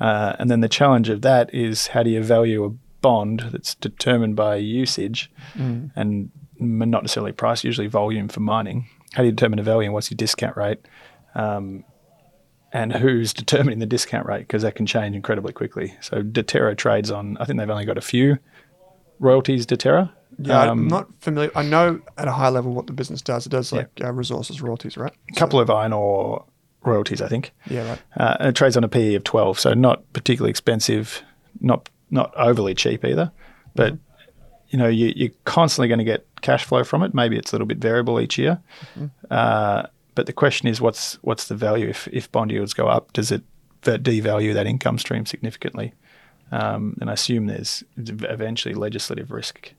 [0.00, 2.70] uh, and then the challenge of that is how do you value a
[3.02, 8.86] bond that's determined by usage, and m- not necessarily price, usually volume for mining.
[9.12, 10.80] How do you determine a value and what's your discount rate?
[11.34, 11.84] Um,
[12.72, 15.94] and who's determining the discount rate because that can change incredibly quickly.
[16.02, 18.38] So Deterra trades on, I think they've only got a few
[19.18, 20.12] royalties, Deterra.
[20.38, 21.50] Yeah, Um, I'm not familiar.
[21.56, 23.46] I know at a high level what the business does.
[23.46, 25.12] It does like uh, resources royalties, right?
[25.30, 26.44] a couple of iron ore
[26.84, 27.52] royalties, I think.
[27.68, 28.00] Yeah, right.
[28.16, 31.22] Uh, and it trades on a PE of 12, so not particularly expensive,
[31.60, 33.32] not not overly cheap either.
[33.74, 33.96] But
[34.68, 37.14] you know, you, you're constantly going to get cash flow from it.
[37.14, 38.60] Maybe it's a little bit variable each year.
[39.30, 43.12] Uh, but the question is, what's what's the value if if bond yields go up?
[43.12, 43.42] Does it
[43.82, 45.92] devalue that income stream significantly?
[46.50, 49.74] Um, and I assume there's eventually legislative risk.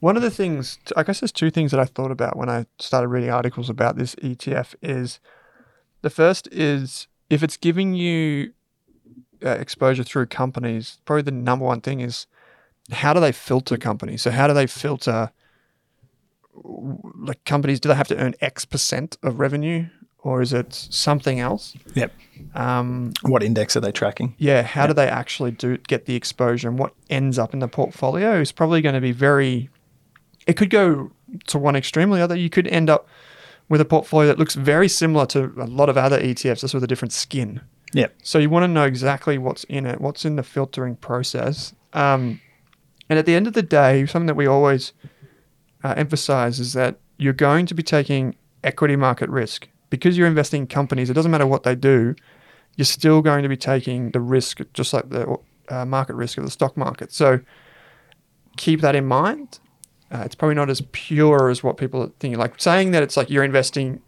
[0.00, 2.64] One of the things, I guess there's two things that I thought about when I
[2.78, 5.20] started reading articles about this ETF is
[6.00, 8.52] the first is if it's giving you
[9.44, 12.26] uh, exposure through companies, probably the number one thing is
[12.90, 14.22] how do they filter companies?
[14.22, 15.32] So how do they filter
[16.64, 17.80] like companies?
[17.80, 19.86] Do they have to earn X percent of revenue
[20.18, 21.74] or is it something else?
[21.94, 22.12] Yep.
[22.54, 24.34] Um, What index are they tracking?
[24.38, 27.68] yeah, how do they actually do get the exposure and what ends up in the
[27.68, 29.70] portfolio is probably going to be very.
[30.46, 31.10] It could go
[31.48, 32.36] to one extreme or the other.
[32.36, 33.08] You could end up
[33.68, 36.84] with a portfolio that looks very similar to a lot of other ETFs, just with
[36.84, 37.60] a different skin.
[37.94, 38.14] Yep.
[38.22, 41.72] So you want to know exactly what's in it, what's in the filtering process.
[41.92, 42.40] Um,
[43.08, 44.92] and at the end of the day, something that we always
[45.86, 50.62] uh, emphasize is that you're going to be taking equity market risk because you're investing
[50.62, 51.08] in companies.
[51.10, 52.14] It doesn't matter what they do,
[52.76, 55.36] you're still going to be taking the risk, just like the
[55.68, 57.12] uh, market risk of the stock market.
[57.12, 57.40] So
[58.56, 59.58] keep that in mind.
[60.10, 62.38] Uh, it's probably not as pure as what people are thinking.
[62.38, 64.00] Like saying that it's like you're investing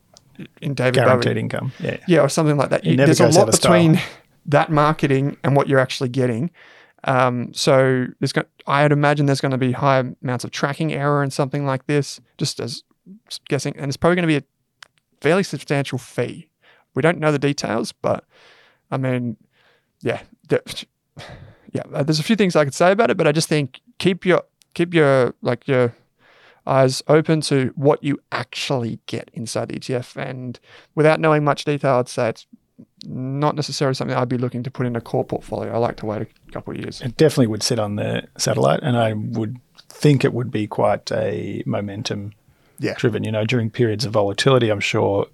[0.61, 1.41] in David Guaranteed Bowie.
[1.41, 1.73] income.
[1.81, 1.97] Yeah.
[2.07, 2.85] Yeah, or something like that.
[2.85, 3.73] You- There's a lot out of style.
[3.73, 4.01] between
[4.47, 6.51] that marketing and what you're actually getting.
[7.05, 11.33] Um, so got, I'd imagine there's going to be high amounts of tracking error and
[11.33, 12.83] something like this, just as
[13.49, 14.45] guessing, and it's probably going to be a
[15.21, 16.49] fairly substantial fee.
[16.95, 18.25] We don't know the details, but
[18.91, 19.37] I mean,
[20.03, 20.23] yeah,
[21.73, 21.83] yeah.
[21.93, 24.25] uh, There's a few things I could say about it, but I just think keep
[24.25, 24.43] your
[24.75, 25.95] keep your like your
[26.67, 30.17] eyes open to what you actually get inside the ETF.
[30.17, 30.61] And
[30.95, 32.47] without knowing much detail, I'd say it's
[33.05, 35.73] not necessarily something I'd be looking to put in a core portfolio.
[35.73, 37.01] I like to wait a couple of years.
[37.01, 39.57] It definitely would sit on the satellite, and I would
[39.89, 42.33] think it would be quite a momentum
[42.79, 42.95] Yeah.
[42.97, 43.25] driven.
[43.25, 45.27] You know, during periods of volatility, I'm sure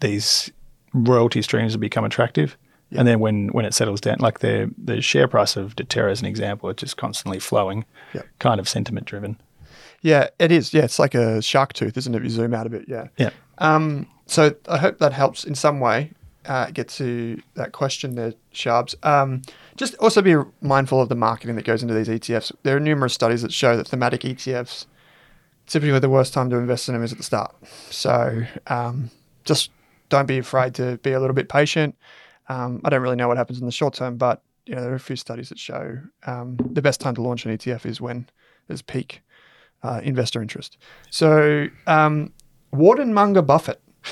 [0.00, 0.50] these
[0.92, 2.56] royalty streams will become attractive.
[2.92, 6.20] And then when, when it settles down, like the the share price of Deterra as
[6.20, 8.26] an example, it's just constantly flowing, Yep.
[8.40, 9.36] kind of sentiment driven.
[10.02, 10.74] Yeah, it is.
[10.74, 12.18] Yeah, it's like a shark tooth, isn't it?
[12.18, 13.06] If you zoom out a bit, yeah.
[13.16, 13.30] Yeah.
[13.58, 16.10] Um, so I hope that helps in some way
[16.46, 18.94] uh, get to that question there, Sharps.
[19.02, 19.42] Um,
[19.76, 22.52] just also be mindful of the marketing that goes into these ETFs.
[22.62, 24.86] There are numerous studies that show that thematic ETFs,
[25.66, 27.54] typically the worst time to invest in them is at the start.
[27.90, 29.10] So um,
[29.44, 29.70] just
[30.08, 31.96] don't be afraid to be a little bit patient.
[32.48, 34.92] Um, I don't really know what happens in the short term, but you know, there
[34.92, 38.00] are a few studies that show um, the best time to launch an ETF is
[38.00, 38.28] when
[38.66, 39.22] there's peak
[39.82, 40.76] uh, investor interest.
[41.10, 42.32] So, um,
[42.72, 43.80] Warden Munger Buffett.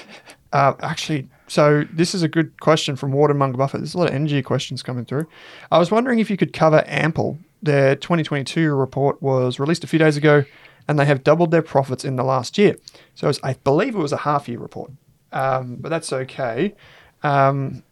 [0.50, 3.80] Uh, actually, so this is a good question from Warden Munger Buffett.
[3.80, 5.26] There's a lot of energy questions coming through.
[5.72, 7.38] I was wondering if you could cover Ampol.
[7.62, 10.44] Their 2022 report was released a few days ago,
[10.86, 12.76] and they have doubled their profits in the last year.
[13.14, 14.92] So it's, I believe it was a half year report,
[15.32, 16.74] um, but that's okay.
[17.22, 17.82] Um,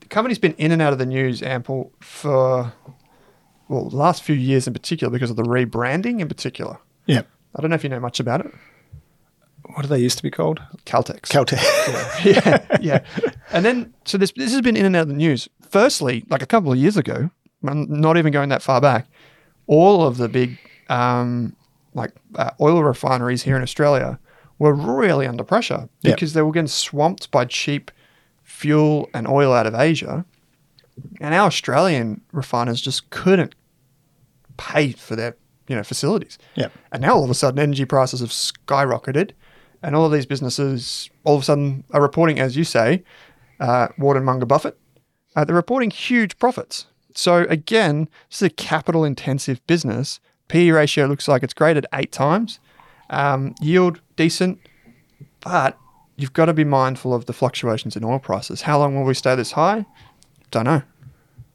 [0.00, 2.72] the company's been in and out of the news, Ampol, for
[3.68, 6.78] well, the last few years in particular because of the rebranding in particular.
[7.06, 7.22] Yeah.
[7.54, 8.52] I don't know if you know much about it.
[9.76, 10.62] What do they used to be called?
[10.86, 11.20] Caltex.
[11.28, 11.60] Caltech.
[12.24, 13.04] yeah, yeah.
[13.52, 15.50] And then, so this this has been in and out of the news.
[15.68, 17.28] Firstly, like a couple of years ago,
[17.62, 19.06] I'm not even going that far back,
[19.66, 20.58] all of the big
[20.88, 21.54] um,
[21.92, 24.18] like uh, oil refineries here in Australia
[24.58, 26.14] were really under pressure Yep.
[26.16, 27.90] because they were getting swamped by cheap
[28.44, 30.24] fuel and oil out of Asia,
[31.20, 33.54] and our Australian refiners just couldn't
[34.56, 35.36] pay for their
[35.68, 36.38] you know facilities.
[36.54, 36.68] yeah.
[36.92, 39.32] And now all of a sudden, energy prices have skyrocketed,
[39.82, 43.02] and all of these businesses all of a sudden are reporting, as you say,
[43.60, 44.78] uh, Warden Munger Buffett,
[45.34, 46.86] uh, they're reporting huge profits.
[47.14, 50.20] So again, this is a capital-intensive business.
[50.48, 52.60] PE ratio looks like it's great at eight times.
[53.10, 54.58] Um, yield decent,
[55.40, 55.78] but
[56.16, 58.62] you've got to be mindful of the fluctuations in oil prices.
[58.62, 59.86] How long will we stay this high?
[60.50, 60.82] Don't know.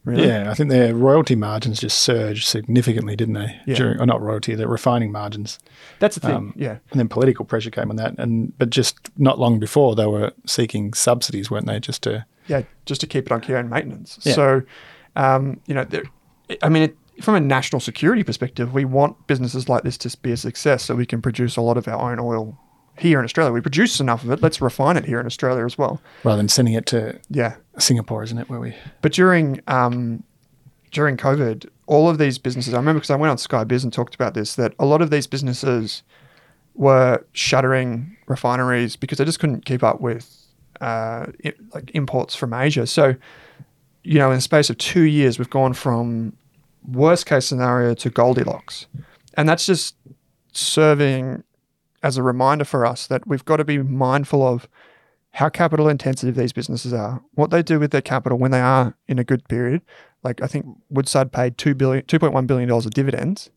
[0.04, 0.26] Really?
[0.26, 3.60] Yeah, I think their royalty margins just surged significantly, didn't they?
[3.66, 3.74] Yeah.
[3.76, 5.60] During, or not royalty, the refining margins.
[6.00, 6.34] That's the thing.
[6.34, 6.78] Um, yeah.
[6.90, 8.14] And then political pressure came on that.
[8.18, 11.78] And but just not long before, they were seeking subsidies, weren't they?
[11.78, 14.18] Just to yeah, just to keep it on care and maintenance.
[14.22, 14.34] Yeah.
[14.34, 14.62] So,
[15.14, 16.02] um, you know, there,
[16.62, 20.32] I mean, it, from a national security perspective, we want businesses like this to be
[20.32, 22.58] a success so we can produce a lot of our own oil
[22.98, 23.52] here in Australia.
[23.52, 24.42] We produce enough of it.
[24.42, 26.00] Let's refine it here in Australia as well.
[26.24, 27.54] Rather than sending it to Yeah.
[27.78, 28.48] Singapore, isn't it?
[28.48, 30.22] Where we But during um,
[30.90, 33.92] during COVID, all of these businesses, I remember because I went on Sky Biz and
[33.92, 36.02] talked about this, that a lot of these businesses
[36.74, 40.42] were shuttering refineries because they just couldn't keep up with
[40.80, 42.86] uh, i like imports from Asia.
[42.86, 43.14] So,
[44.02, 46.36] you know, in the space of two years, we've gone from
[46.86, 48.86] worst case scenario to Goldilocks,
[49.34, 49.96] and that's just
[50.52, 51.44] serving
[52.02, 54.68] as a reminder for us that we've got to be mindful of
[55.32, 58.94] how capital intensive these businesses are, what they do with their capital when they are
[59.08, 59.80] in a good period.
[60.22, 63.50] Like I think Woodside paid two billion, two point one billion dollars of dividends,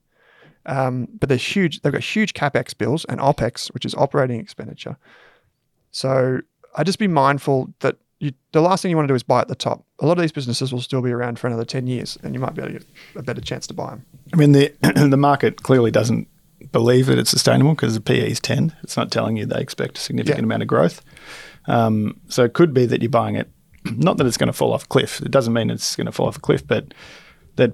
[0.65, 1.81] um, but they're huge.
[1.81, 4.97] They've got huge capex bills and opex, which is operating expenditure.
[5.91, 6.39] So
[6.75, 9.41] I just be mindful that you, the last thing you want to do is buy
[9.41, 9.85] at the top.
[9.99, 12.39] A lot of these businesses will still be around for another ten years, and you
[12.39, 14.05] might be able to get a better chance to buy them.
[14.33, 14.73] I mean, the
[15.09, 16.27] the market clearly doesn't
[16.71, 18.75] believe that it's sustainable because the PE is 10.
[18.81, 20.45] It's not telling you they expect a significant Yeah.
[20.45, 21.01] amount of growth.
[21.67, 23.49] Um, so it could be that you're buying it,
[23.85, 25.21] not that it's going to fall off a cliff.
[25.21, 26.93] It doesn't mean it's going to fall off a cliff, but
[27.55, 27.73] that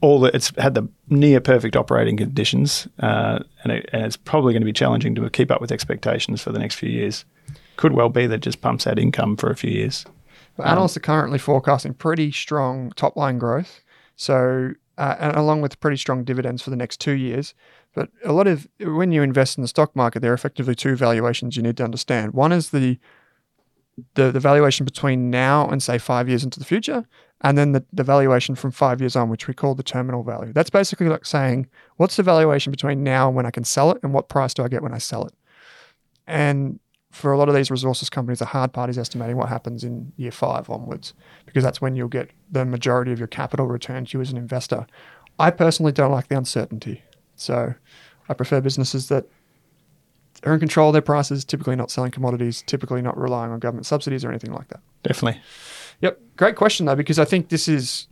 [0.00, 4.52] all the, it's had the near perfect operating conditions, uh, and, it, and it's probably
[4.52, 7.24] going to be challenging to keep up with expectations for the next few years.
[7.76, 10.04] Could well be that just pumps out income for a few years.
[10.56, 13.80] But analysts are currently forecasting pretty strong top line growth.
[14.16, 17.54] So, uh, and along with pretty strong dividends for the next two years.
[17.94, 20.96] But a lot of when you invest in the stock market, there are effectively two
[20.96, 22.34] valuations you need to understand.
[22.34, 22.98] One is the
[24.14, 27.06] the, the valuation between now and say five years into the future,
[27.42, 30.52] and then the, the valuation from five years on, which we call the terminal value.
[30.52, 33.98] That's basically like saying, what's the valuation between now and when I can sell it,
[34.02, 35.34] and what price do I get when I sell it?
[36.26, 36.78] And
[37.10, 40.12] for a lot of these resources companies, the hard part is estimating what happens in
[40.16, 41.14] year five onwards,
[41.46, 44.38] because that's when you'll get the majority of your capital returned to you as an
[44.38, 44.86] investor.
[45.38, 47.02] I personally don't like the uncertainty.
[47.34, 47.74] So
[48.28, 49.26] I prefer businesses that
[50.44, 53.86] are in control of their prices, typically not selling commodities, typically not relying on government
[53.86, 54.80] subsidies or anything like that.
[55.02, 55.40] Definitely.
[56.00, 58.06] Yep, great question though, because I think this is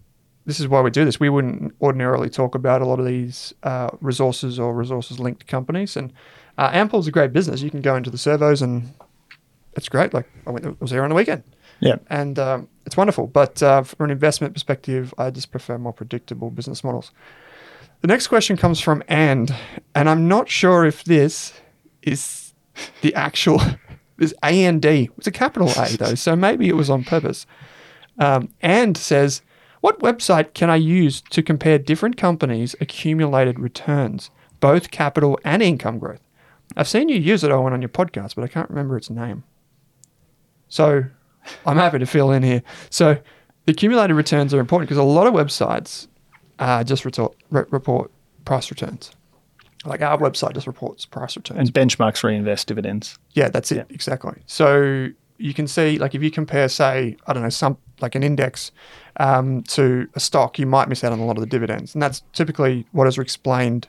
[0.45, 1.21] this is why we do this.
[1.21, 5.97] We wouldn't ordinarily talk about a lot of these uh, resources or resources linked companies,
[5.97, 6.13] and
[6.57, 7.61] uh, Ampol's a great business.
[7.63, 8.93] You can go into the servos and
[9.75, 10.13] it's great.
[10.15, 11.45] Like I went, I was there on the weekend,
[11.81, 11.97] Yeah.
[12.11, 13.27] and um, it's wonderful.
[13.27, 17.13] But uh, from an investment perspective, I just prefer more predictable business models.
[18.01, 19.55] The next question comes from And,
[19.95, 21.53] and I'm not sure if this
[22.09, 22.55] is
[23.03, 23.61] the actual.
[24.19, 25.11] Is A and D.
[25.17, 27.47] It's a capital A though, so maybe it was on purpose.
[28.19, 29.43] Um, and says,
[29.81, 36.01] "What website can I use to compare different companies' accumulated returns, both capital and income
[36.01, 36.21] growth?"
[36.77, 39.45] I've seen you use it, Owen, on your podcast, but I can't remember its name.
[40.69, 41.05] So
[41.65, 42.63] I'm happy to fill in here.
[42.91, 43.19] So
[43.67, 46.09] the accumulated returns are important because a lot of websites
[46.59, 48.11] uh, just report, re- report
[48.45, 49.13] price returns.
[49.85, 51.59] Like our website just reports price returns.
[51.61, 53.19] And benchmarks reinvest dividends.
[53.33, 53.77] Yeah, that's it.
[53.77, 53.85] Yeah.
[53.91, 54.43] Exactly.
[54.47, 58.25] So you can see, like, if you compare, say, I don't know, some like an
[58.25, 58.73] index
[59.19, 62.03] um, to a stock, you might miss out on a lot of the dividends, and
[62.03, 63.87] that's typically what is explained.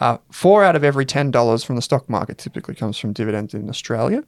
[0.00, 3.52] Uh, four out of every ten dollars from the stock market typically comes from dividends
[3.54, 4.24] in Australia,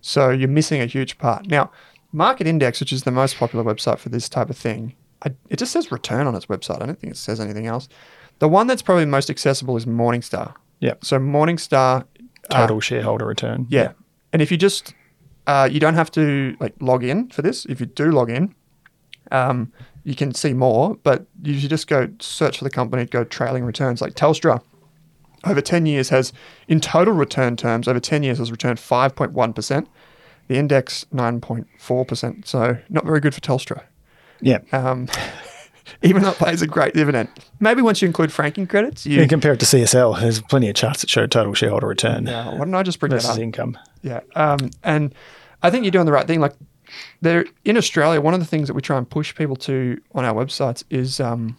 [0.00, 1.46] so you're missing a huge part.
[1.48, 1.70] Now,
[2.12, 5.58] Market Index, which is the most popular website for this type of thing, I, it
[5.58, 6.80] just says return on its website.
[6.80, 7.88] I don't think it says anything else.
[8.38, 10.54] The one that's probably most accessible is Morningstar.
[10.80, 10.94] Yeah.
[11.02, 12.04] So Morningstar
[12.50, 13.66] uh, Total shareholder return.
[13.68, 13.92] yeah.
[14.32, 14.94] And if you just,
[15.46, 17.64] uh, you don't have to like log in for this.
[17.66, 18.54] If you do log in,
[19.32, 19.72] um,
[20.04, 20.96] you can see more.
[21.02, 24.00] But you should just go search for the company, go trailing returns.
[24.00, 24.62] Like Telstra,
[25.44, 26.32] over 10 years has,
[26.68, 29.86] in total return terms, over 10 years has returned 5.1%.
[30.48, 32.46] The index, 9.4%.
[32.46, 33.82] So not very good for Telstra.
[34.40, 34.58] Yeah.
[34.72, 35.08] Um,
[36.02, 37.28] even though it pays a great dividend.
[37.60, 39.18] Maybe once you include franking credits, you.
[39.20, 40.20] Can compare it to CSL.
[40.20, 43.10] There's plenty of charts that show total shareholder return Yeah, why don't I just bring
[43.10, 43.38] that up?
[43.38, 43.78] income.
[44.02, 44.20] Yeah.
[44.36, 45.14] Um, and
[45.62, 46.40] I think you're doing the right thing.
[46.40, 46.54] Like
[47.20, 50.24] there in Australia, one of the things that we try and push people to on
[50.24, 51.56] our websites is um,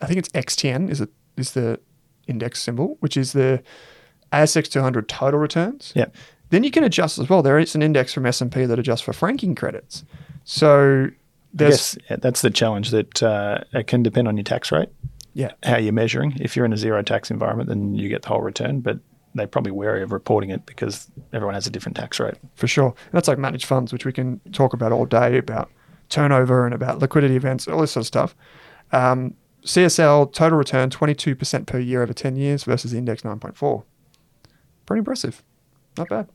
[0.00, 1.78] I think it's XTN is it is the
[2.26, 3.62] index symbol, which is the
[4.32, 5.92] ASX 200 total returns.
[5.96, 6.06] Yeah.
[6.50, 7.42] Then you can adjust as well.
[7.42, 10.04] There is an index from S&P that adjusts for franking credits.
[10.44, 11.10] So
[11.52, 14.88] there's Yes, yeah, that's the challenge that uh, it can depend on your tax rate,
[15.34, 15.52] yeah.
[15.62, 16.36] how you're measuring.
[16.40, 18.98] If you're in a zero tax environment, then you get the whole return, but
[19.34, 22.34] they're probably wary of reporting it because everyone has a different tax rate.
[22.54, 22.88] for sure.
[22.88, 25.70] And that's like managed funds, which we can talk about all day about
[26.08, 28.34] turnover and about liquidity events, all this sort of stuff.
[28.92, 29.34] Um,
[29.64, 33.84] CSL total return 22% per year over 10 years versus the index 9.4.
[34.86, 35.42] Pretty impressive.
[35.96, 36.28] Not bad.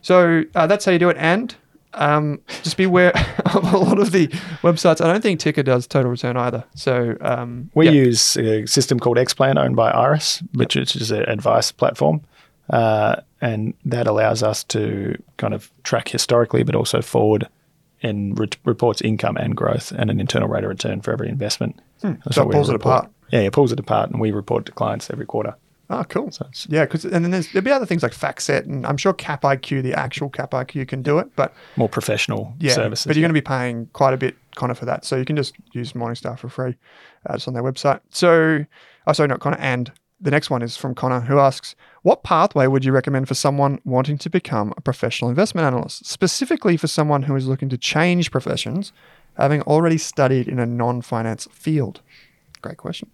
[0.00, 1.16] So uh, that's how you do it.
[1.18, 1.54] And
[1.94, 3.12] Um, just beware
[3.54, 4.28] of a lot of the
[4.62, 5.00] websites.
[5.04, 6.64] I don't think Ticker does total return either.
[6.74, 7.92] So um, We yeah.
[7.92, 12.22] use a system called Xplan owned by IRESS, which is an advice platform.
[12.70, 17.48] Uh, and that allows us to kind of track historically, but also forward
[18.02, 21.78] and re- reports income and growth and an internal rate of return for every investment.
[22.00, 22.30] That's Hmm.
[22.32, 23.10] So it pulls it apart.
[23.30, 25.54] Yeah, it pulls it apart, and we report to clients every quarter.
[25.92, 26.30] Oh, cool.
[26.30, 29.12] So Yeah, because and then there's there'll be other things like FactSet, and I'm sure
[29.12, 33.06] CapIQ, the actual CapIQ, can do it, but more professional yeah, services.
[33.06, 35.36] but you're going to be paying quite a bit of for that, so you can
[35.36, 36.76] just use Morningstar for free.
[37.28, 38.00] Uh, it's on their website.
[38.10, 38.64] So,
[39.06, 39.58] oh, sorry, not Connor.
[39.58, 43.34] And the next one is from Connor, who asks, "What pathway would you recommend for
[43.34, 47.76] someone wanting to become a professional investment analyst, specifically for someone who is looking to
[47.76, 48.92] change professions,
[49.36, 52.00] having already studied in a non-finance field?"
[52.62, 53.10] Great question.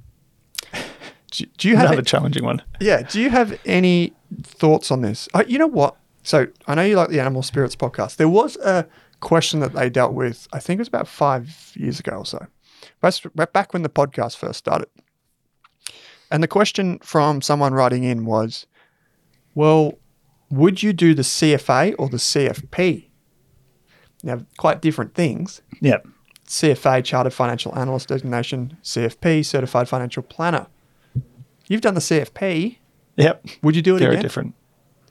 [1.31, 2.63] Do, do you have Another challenging one.
[2.81, 3.03] yeah.
[3.03, 4.13] Do you have any
[4.43, 5.29] thoughts on this?
[5.35, 5.97] Uh, you know what?
[6.23, 8.17] So I know you like the Animal Spirits podcast.
[8.17, 8.87] There was a
[9.21, 10.49] question that they dealt with.
[10.53, 12.47] I think it was about five years ago or so.
[13.01, 13.21] That's
[13.53, 14.89] back when the podcast first started.
[16.31, 18.67] And the question from someone writing in was,
[19.55, 19.99] "Well,
[20.51, 23.09] would you do the CFA or the CFP?"
[24.23, 25.63] Now, quite different things.
[25.81, 25.99] Yeah.
[26.47, 30.67] CFA, Chartered Financial Analyst designation, CFP, Certified Financial Planner.
[31.69, 32.77] You've done the CFP.
[33.17, 33.47] Yep.
[33.63, 34.23] Would you do it Very again?
[34.23, 34.55] different.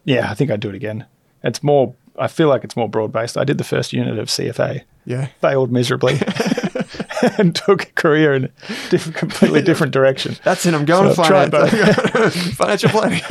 [0.03, 1.05] Yeah, I think I'd do it again.
[1.43, 1.93] It's more.
[2.19, 3.37] I feel like it's more broad based.
[3.37, 5.27] I did the first unit of CFA, Yeah.
[5.39, 6.19] failed miserably,
[7.37, 10.35] and took a career in a completely different direction.
[10.43, 10.73] That's it.
[10.73, 12.35] I'm going So to I've tried finance.
[12.55, 13.21] Financial planning.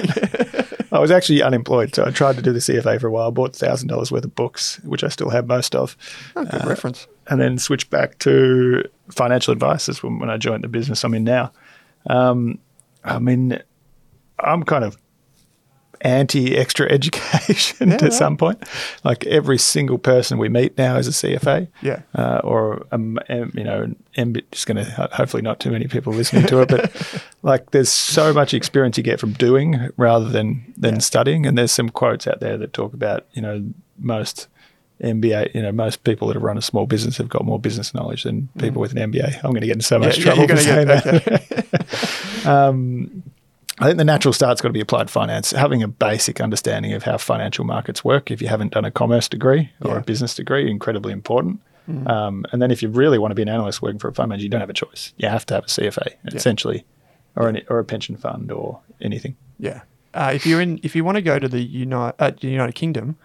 [0.92, 3.32] I was actually unemployed, so I tried to do the CFA for a while.
[3.32, 5.96] Bought thousand dollars worth of books, which I still have most of,
[6.36, 7.08] oh, good reference.
[7.26, 9.86] and then switched back to financial advice.
[9.86, 11.50] That's when, when I joined the business I'm in now.
[12.08, 12.58] Um,
[13.06, 13.58] I mean,
[14.38, 14.96] I'm kind of
[16.02, 18.12] anti extra education Yeah, to right.
[18.12, 18.62] some point.
[19.02, 21.68] Like every single person we meet now is a CFA.
[21.82, 22.02] Yeah.
[22.14, 26.12] Uh, or um, you know, an MB, just going to hopefully not too many people
[26.12, 30.74] listening to it, but like there's so much experience you get from doing rather than
[30.76, 31.00] than Yeah.
[31.00, 31.46] studying.
[31.46, 33.64] And there's some quotes out there that talk about you know
[33.98, 34.48] most
[35.02, 37.92] MBA, you know, most people that have run a small business have got more business
[37.94, 39.36] knowledge than people with an MBA.
[39.44, 40.18] I'm going to get in so much Mm.
[40.18, 42.46] Yeah, trouble you're for saying get- that.
[42.46, 43.22] um,
[43.78, 45.50] I think the natural start's got to be applied finance.
[45.50, 49.28] Having a basic understanding of how financial markets work, if you haven't done a commerce
[49.28, 49.98] degree or Yeah.
[49.98, 51.60] a business degree, incredibly important.
[52.06, 54.30] Um, and then if you really want to be an analyst working for a fund
[54.30, 55.12] manager, you don't have a choice.
[55.18, 56.84] You have to have a CFA, essentially,
[57.36, 59.36] or an, or a pension fund or anything.
[59.60, 59.82] Yeah.
[60.12, 63.16] Uh, if you're in, if you want to go to the United, uh, United Kingdom,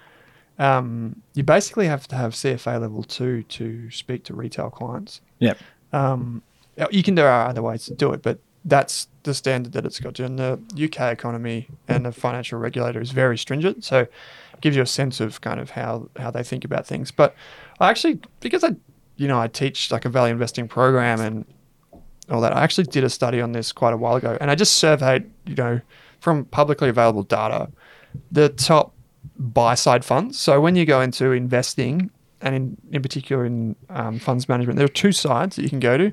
[0.61, 5.19] um, you basically have to have CFA level two to speak to retail clients.
[5.39, 5.55] Yeah.
[5.91, 6.43] Um,
[6.91, 9.99] you can there are other ways to do it, but that's the standard that it's
[9.99, 10.23] got to.
[10.23, 14.83] And the UK economy and the financial regulator is very stringent, so it gives you
[14.83, 17.09] a sense of kind of how how they think about things.
[17.09, 17.35] But
[17.79, 18.75] I actually, because I,
[19.15, 21.45] you know, I teach like a value investing program and
[22.29, 22.55] all that.
[22.55, 25.27] I actually did a study on this quite a while ago, and I just surveyed,
[25.47, 25.81] you know,
[26.19, 27.71] from publicly available data,
[28.31, 28.93] the top
[29.41, 30.39] buy side funds.
[30.39, 32.11] So when you go into investing,
[32.41, 35.79] and in, in particular in um, funds management, there are two sides that you can
[35.79, 36.11] go to.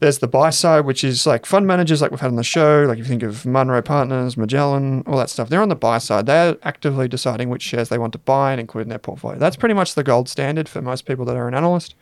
[0.00, 2.84] There's the buy side, which is like fund managers, like we've had on the show.
[2.86, 5.48] Like if you think of Munro Partners, Magellan, all that stuff.
[5.48, 6.26] They're on the buy side.
[6.26, 9.38] They're actively deciding which shares they want to buy and include in their portfolio.
[9.38, 11.94] That's pretty much the gold standard for most people that are an analyst.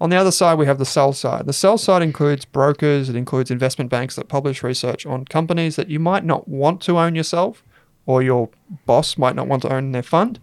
[0.00, 1.46] On the other side, we have the sell side.
[1.46, 5.88] The sell side includes brokers, it includes investment banks that publish research on companies that
[5.88, 7.62] you might not want to own yourself
[8.06, 8.48] or your
[8.86, 10.38] boss might not want to own their fund,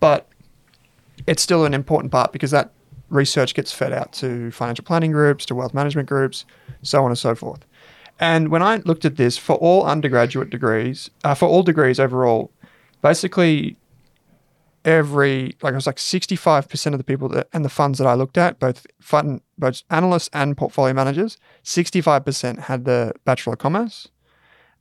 [0.00, 0.28] but
[1.26, 2.72] it's still an important part because that
[3.08, 6.44] research gets fed out to financial planning groups, to wealth management groups,
[6.82, 7.64] so on and so forth.
[8.18, 12.50] And when I looked at this for all undergraduate degrees, uh, for all degrees overall,
[13.02, 13.76] basically
[14.84, 18.14] every like it was like 65% of the people that and the funds that I
[18.14, 24.08] looked at, both fund both analysts and portfolio managers, 65% had the Bachelor of Commerce.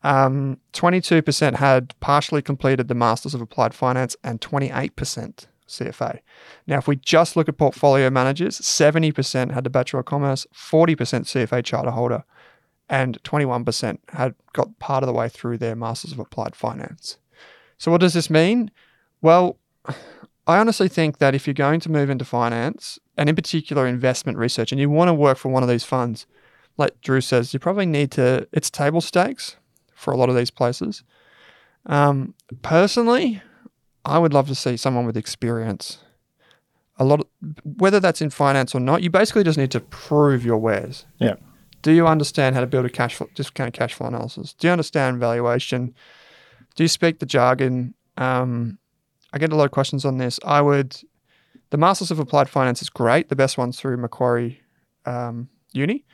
[0.06, 6.20] Um, 22% had partially completed the Masters of Applied Finance and 28% CFA.
[6.68, 10.96] Now, if we just look at portfolio managers, 70% had the Bachelor of Commerce, 40%
[10.96, 12.24] CFA charter holder,
[12.88, 17.18] and 21% had got part of the way through their Masters of Applied Finance.
[17.80, 18.70] So, what does this mean?
[19.24, 19.58] Well,
[20.46, 24.38] I honestly think that if you're going to move into finance, and in particular investment
[24.38, 26.28] research, and you want to work for one of these funds,
[26.78, 29.56] like Drew says, you probably need to, it's table stakes
[30.06, 31.04] for a lot of these places.
[31.88, 33.42] Um, personally,
[34.06, 35.98] I would love to see someone with experience.
[36.98, 37.28] A lot of,
[37.64, 41.06] whether that's in finance or not, you basically just need to prove your wares.
[41.20, 41.36] Yeah.
[41.82, 44.54] Do you understand how to build a cash flow, discounted cash flow analysis?
[44.54, 45.94] Do you understand valuation?
[46.76, 47.94] Do you speak the jargon?
[48.18, 48.78] Um,
[49.34, 50.40] I get a lot of questions on this.
[50.46, 50.96] I would
[51.72, 53.30] The Masters of Applied Finance is great.
[53.30, 54.62] The best one's through Macquarie
[55.06, 56.06] um, Uni.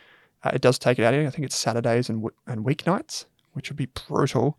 [0.44, 1.28] Uh, it does take it out of.
[1.28, 4.58] I think it's Saturdays and w- and weeknights, which would be brutal.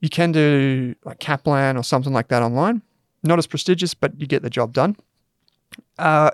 [0.00, 2.82] You can do like Kaplan or something like that online.
[3.22, 4.96] Not as prestigious, but you get the job done.
[5.98, 6.32] Uh,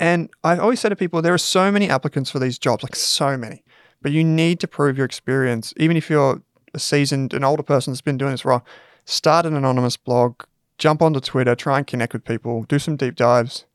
[0.00, 2.96] and I always say to people, there are so many applicants for these jobs, like
[2.96, 3.62] so many,
[4.02, 5.74] but you need to prove your experience.
[5.76, 6.42] Even if you're
[6.72, 8.66] a seasoned, an older person that's been doing this for a while,
[9.04, 10.42] start an anonymous blog,
[10.78, 13.66] jump onto Twitter, try and connect with people, do some deep dives.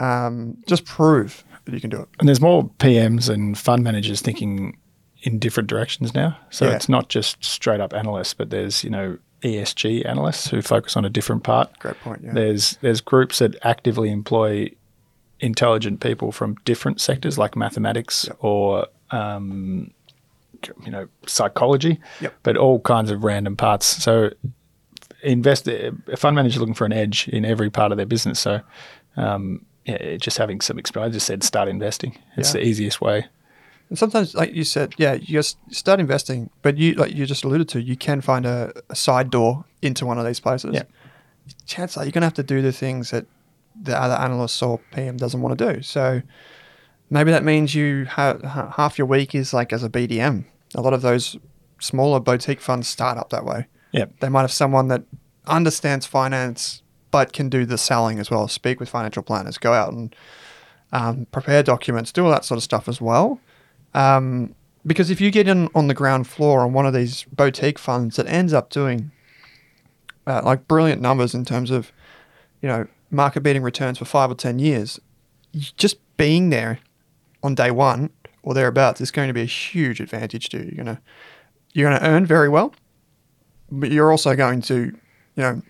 [0.00, 2.08] Um, just prove that you can do it.
[2.18, 4.76] And there's more PMs and fund managers thinking
[5.24, 6.36] in different directions now.
[6.50, 6.76] So Yeah.
[6.76, 11.04] it's not just straight up analysts, but there's, you know, ESG analysts who focus on
[11.04, 11.76] a different part.
[11.80, 12.20] Great point.
[12.24, 12.32] Yeah.
[12.32, 14.70] There's there's groups that actively employ
[15.40, 19.90] intelligent people from different sectors like mathematics or um,
[20.84, 22.34] you know psychology, Yep.
[22.42, 23.86] but all kinds of random parts.
[24.02, 24.30] So
[25.22, 28.40] invest a fund manager looking for an edge in every part of their business.
[28.40, 28.60] So
[29.16, 31.12] um, yeah, just having some experience.
[31.12, 32.16] I just said start investing.
[32.36, 32.60] It's Yeah.
[32.60, 33.26] the easiest way.
[33.94, 37.44] And sometimes, like you said, yeah, you just start investing, but you, like you just
[37.44, 40.74] alluded to, you can find a, a side door into one of these places.
[40.74, 40.82] Yeah.
[41.64, 43.24] Chances are you're going to have to do the things that
[43.80, 45.80] the other analyst or PM doesn't want to do.
[45.82, 46.22] So
[47.08, 50.44] maybe that means you have half your week is like as a BDM.
[50.74, 51.36] A lot of those
[51.78, 53.68] smaller boutique funds start up that way.
[53.92, 54.06] Yeah.
[54.18, 55.04] They might have someone that
[55.46, 56.82] understands finance
[57.12, 58.48] but can do the selling as well.
[58.48, 60.16] Speak with financial planners, go out and
[60.92, 63.38] um, prepare documents, do all that sort of stuff as well.
[63.94, 64.54] Um,
[64.86, 68.16] because if you get in on the ground floor on one of these boutique funds
[68.16, 69.12] that ends up doing
[70.26, 71.92] uh, like brilliant numbers in terms of,
[72.60, 75.00] you know, market beating returns for five or 10 years,
[75.76, 76.80] just being there
[77.42, 78.10] on day one
[78.42, 80.64] or thereabouts is going to be a huge advantage to you.
[80.64, 81.02] You're going to,
[81.72, 82.74] you're going to earn very well,
[83.70, 84.74] but you're also going to,
[85.36, 85.62] you know,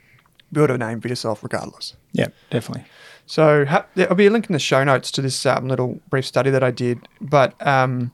[0.52, 1.96] build a name for yourself regardless.
[2.12, 2.84] Yeah, definitely.
[3.26, 6.26] So ha- there'll be a link in the show notes to this um, little brief
[6.26, 7.08] study that I did.
[7.20, 8.12] But um,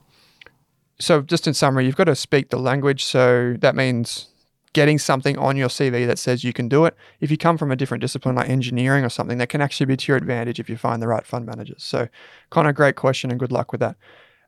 [0.99, 3.03] so just in summary, you've got to speak the language.
[3.03, 4.27] So that means
[4.73, 6.95] getting something on your CV that says you can do it.
[7.19, 9.97] If you come from a different discipline like engineering or something, that can actually be
[9.97, 11.83] to your advantage if you find the right fund managers.
[11.83, 12.07] So,
[12.49, 13.97] Connor, great question and good luck with that.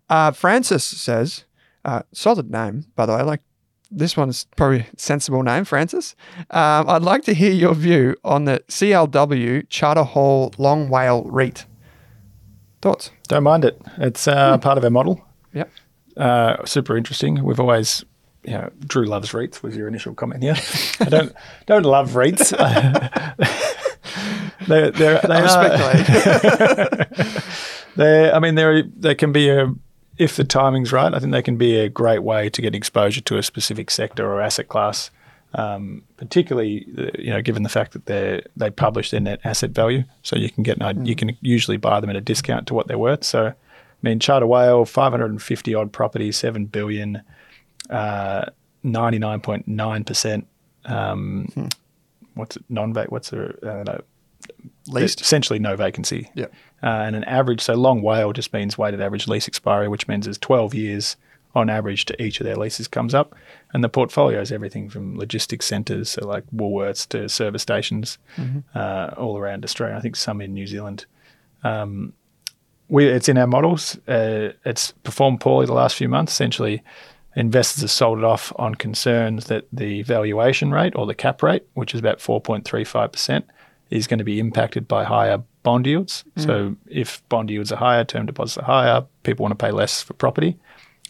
[0.10, 1.46] Uh, Francis says,
[1.84, 3.24] uh, solid name, by the way.
[3.24, 3.42] Like
[3.96, 6.16] this one's probably a sensible name, Francis.
[6.50, 11.66] Um, I'd like to hear your view on the CLW Charter Hall Long WALE REIT.
[12.82, 13.12] Thoughts?
[13.28, 13.80] Don't mind it.
[13.98, 15.24] It's uh, part of our model.
[15.54, 15.72] Yep.
[16.18, 17.44] Uh, super interesting.
[17.44, 18.04] We've always,
[18.44, 19.64] you know, Drew loves REITs.
[19.64, 20.56] Was your initial comment here?
[21.00, 21.34] I don't
[21.66, 22.52] don't love REITs.
[24.68, 27.08] they're, they're, they are,
[27.96, 29.74] they I mean, they they can be a
[30.18, 31.14] if the timing's right.
[31.14, 34.32] I think they can be a great way to get exposure to a specific sector
[34.32, 35.10] or asset class.
[35.56, 39.70] Um, particularly, uh, you know, given the fact that they they publish their net asset
[39.70, 42.66] value, so you can get an, id- you can usually buy them at a discount
[42.68, 43.24] to what they're worth.
[43.24, 43.54] So, I
[44.02, 47.22] mean, Charter Whale, five hundred and fifty odd properties, seven billion,
[47.90, 50.48] ninety nine point nine percent.
[50.86, 51.70] Um,
[52.34, 54.04] What's it, non What's the
[54.88, 55.22] Least.
[55.22, 56.30] essentially no vacancy.
[56.36, 56.54] Yep.
[56.82, 60.26] Uh, and an average, so long WALE just means weighted average lease expiry, which means
[60.26, 61.16] there's 12 years
[61.56, 63.36] on average to each of their leases comes up.
[63.74, 68.18] And the portfolio is everything from logistics centres, so like Woolworths to service stations
[68.76, 69.96] uh, all around Australia.
[69.96, 71.06] I think some in New Zealand.
[71.64, 72.14] Um,
[72.90, 73.98] we, it's in our models.
[74.08, 76.34] Uh, it's performed poorly the last few months.
[76.34, 76.84] Essentially,
[77.36, 81.64] investors have sold it off on concerns that the valuation rate or the cap rate,
[81.74, 83.44] which is about 4.35%,
[83.94, 86.24] is going to be impacted by higher bond yields.
[86.36, 90.02] So if bond yields are higher, term deposits are higher, people want to pay less
[90.02, 90.58] for property.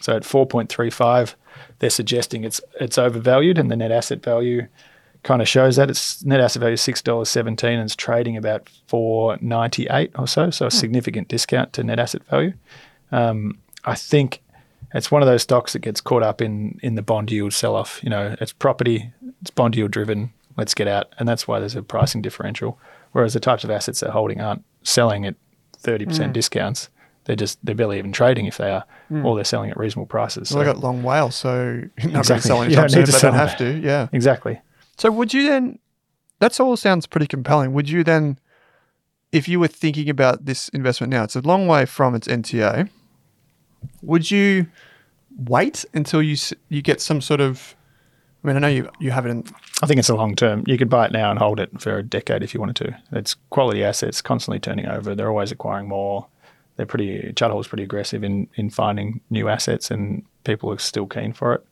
[0.01, 1.35] So at 4.35,
[1.79, 4.67] they're suggesting it's it's overvalued, and the net asset value
[5.23, 8.35] kind of shows that its net asset value is six dollars seventeen, and it's trading
[8.37, 10.49] about four ninety eight or so.
[10.49, 12.53] So a significant discount to net asset value.
[13.11, 14.41] Um, I think
[14.93, 17.75] it's one of those stocks that gets caught up in in the bond yield sell
[17.75, 17.99] off.
[18.03, 19.11] You know, it's property,
[19.41, 20.33] it's bond yield driven.
[20.57, 22.79] Let's get out, and that's why there's a pricing differential.
[23.11, 25.35] Whereas the types of assets they're holding aren't selling at
[25.77, 26.33] thirty percent mm.
[26.33, 26.89] discounts.
[27.25, 29.23] They're just they're barely even trading if they are, mm.
[29.23, 30.51] or they're selling at reasonable prices.
[30.51, 32.47] Well, I So- got long whale, so not going to Exactly.
[32.47, 33.47] sell You anytime don't need to they sell don't them.
[33.47, 33.79] have to.
[33.79, 34.07] Yeah.
[34.11, 34.61] exactly.
[34.97, 35.79] So would you then?
[36.39, 37.73] That's all sounds pretty compelling.
[37.73, 38.37] Would you then,
[39.31, 42.89] if you were thinking about this investment now, it's a long way from its NTA.
[44.01, 44.67] Would you
[45.37, 46.35] wait until you
[46.69, 47.75] you get some sort of?
[48.43, 49.43] I mean, I know you you have it in.
[49.81, 50.63] I think it's a long term.
[50.67, 52.97] You could buy it now and hold it for a decade if you wanted to.
[53.13, 55.15] It's quality assets, constantly turning over.
[55.15, 56.27] They're always acquiring more.
[56.75, 57.33] They're pretty.
[57.39, 61.63] Hall's pretty aggressive in in finding new assets, and people are still keen for it.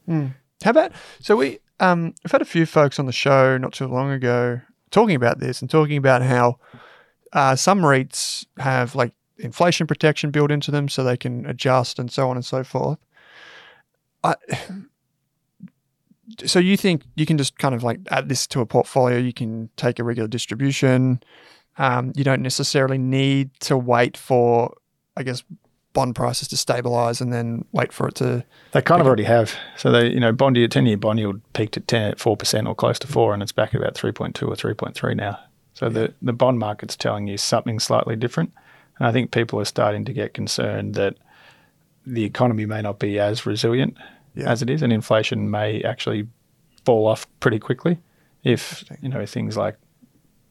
[0.64, 3.88] How about so we um we've had a few folks on the show not too
[3.88, 4.62] long ago
[4.92, 6.60] talking about this and talking about how
[7.34, 12.12] uh, some REITs have like inflation protection built into them so they can adjust and
[12.12, 13.00] so on and so forth.
[14.24, 14.36] I,
[16.46, 19.18] so you think you can just kind of like add this to a portfolio?
[19.18, 21.22] You can take a regular distribution.
[21.78, 24.76] Um, you don't necessarily need to wait for,
[25.16, 25.44] I guess,
[25.94, 28.44] bond prices to stabilize and then wait for it to.
[28.72, 29.54] They kind of already have.
[29.78, 32.68] So they, you know, bond yield, ten year bond yield peaked at 10 at 4%
[32.68, 34.96] or close to four, and it's back at about three point two or three point
[34.96, 35.40] three now.
[35.74, 35.94] So yeah.
[35.94, 38.54] the the bond market's telling you something slightly different,
[39.00, 41.16] and I think people are starting to get concerned that
[42.06, 43.96] the economy may not be as resilient
[44.36, 44.50] yeah.
[44.50, 46.28] as it is, and inflation may actually
[46.86, 48.00] fall off pretty quickly
[48.44, 49.78] if you know things like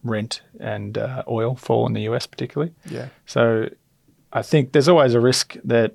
[0.03, 2.73] rent and uh, oil fall in the US particularly.
[2.87, 3.09] Yeah.
[3.27, 3.69] So
[4.33, 5.95] I think there's always a risk that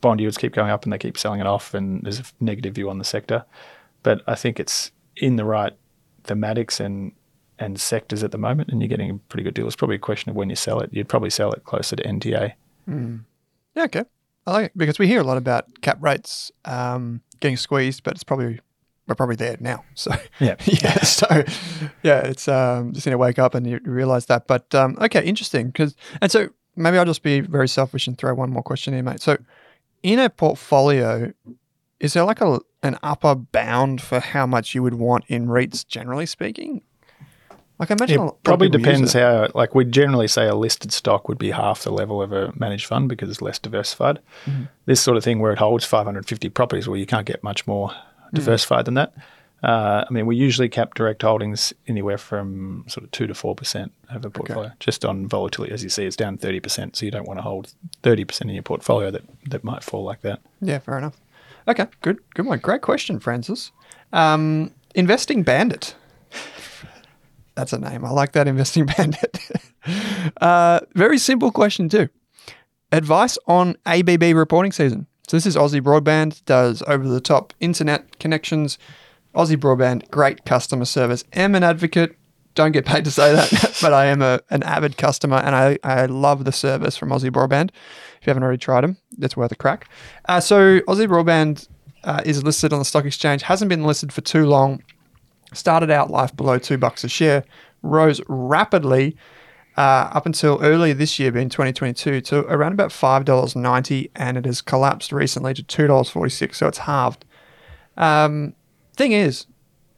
[0.00, 2.74] bond yields keep going up and they keep selling it off, and there's a negative
[2.74, 3.44] view on the sector.
[4.02, 5.72] But I think it's in the right
[6.24, 7.12] thematics and
[7.58, 9.66] and sectors at the moment, and you're getting a pretty good deal.
[9.66, 10.90] It's probably a question of when you sell it.
[10.92, 12.52] You'd probably sell it closer to NTA.
[12.88, 13.24] Mm.
[13.74, 14.04] Yeah, okay.
[14.48, 18.14] I like it because we hear a lot about cap rates um, getting squeezed, but
[18.14, 18.58] it's probably
[19.06, 19.84] we're probably there now.
[19.94, 21.02] So yeah, yeah.
[21.02, 21.26] So
[22.02, 24.46] yeah, it's um, just going to wake up and you realize that.
[24.46, 25.66] But um, okay, interesting.
[25.66, 29.04] Because and so maybe I'll just be very selfish and throw one more question in,
[29.04, 29.20] mate.
[29.20, 29.36] So
[30.02, 31.32] in a portfolio,
[32.00, 35.86] is there like a an upper bound for how much you would want in REITs,
[35.86, 36.80] generally speaking?
[37.78, 39.48] Like I imagine, it probably depends how.
[39.54, 42.86] Like we generally say, a listed stock would be half the level of a managed
[42.86, 44.18] fund because it's less diversified.
[44.46, 44.64] Mm-hmm.
[44.86, 47.90] This sort of thing where it holds 550 properties, well, you can't get much more
[47.90, 47.94] mm.
[48.32, 48.94] diversified mm-hmm.
[48.94, 49.14] than that.
[49.62, 53.54] Uh, I mean, we usually cap direct holdings anywhere from sort of two to four
[53.54, 54.74] percent of a portfolio, okay.
[54.78, 55.72] just on volatility.
[55.72, 57.72] As you see, it's down thirty percent, so you don't want to hold
[58.02, 60.40] thirty percent in your portfolio that that might fall like that.
[60.60, 61.20] Yeah, fair enough.
[61.66, 62.60] Okay, good, good one.
[62.60, 63.72] Great question, Francis.
[64.12, 65.94] Um, investing Bandit.
[67.58, 68.04] That's a name.
[68.04, 69.36] I like that investing bandit.
[70.40, 72.08] uh, very simple question, too.
[72.92, 75.08] Advice on ABB reporting season.
[75.26, 78.78] So, this is Aussie Broadband, does over the top internet connections.
[79.34, 81.24] Aussie Broadband, great customer service.
[81.32, 82.16] Am an advocate.
[82.54, 85.78] Don't get paid to say that, but I am a, an avid customer and I,
[85.82, 87.70] I love the service from Aussie Broadband.
[88.20, 89.88] If you haven't already tried them, it's worth a crack.
[90.28, 91.66] Uh, so, Aussie Broadband
[92.04, 94.80] uh, is listed on the stock exchange, hasn't been listed for too long
[95.52, 97.44] started out life below two bucks a share,
[97.82, 99.16] rose rapidly
[99.76, 104.60] uh, up until earlier this year, being 2022, to around about $5.90, and it has
[104.60, 107.24] collapsed recently to $2.46, so it's halved.
[107.96, 108.54] Um,
[108.96, 109.46] thing is,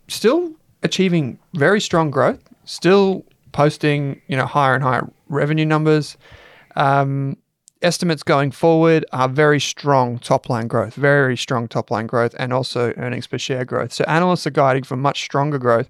[0.08, 6.16] still achieving very strong growth, still posting you know higher and higher revenue numbers.
[6.76, 7.36] Um,
[7.82, 12.52] estimates going forward are very strong top line growth, very strong top line growth, and
[12.52, 13.92] also earnings per share growth.
[13.92, 15.88] So analysts are guiding for much stronger growth.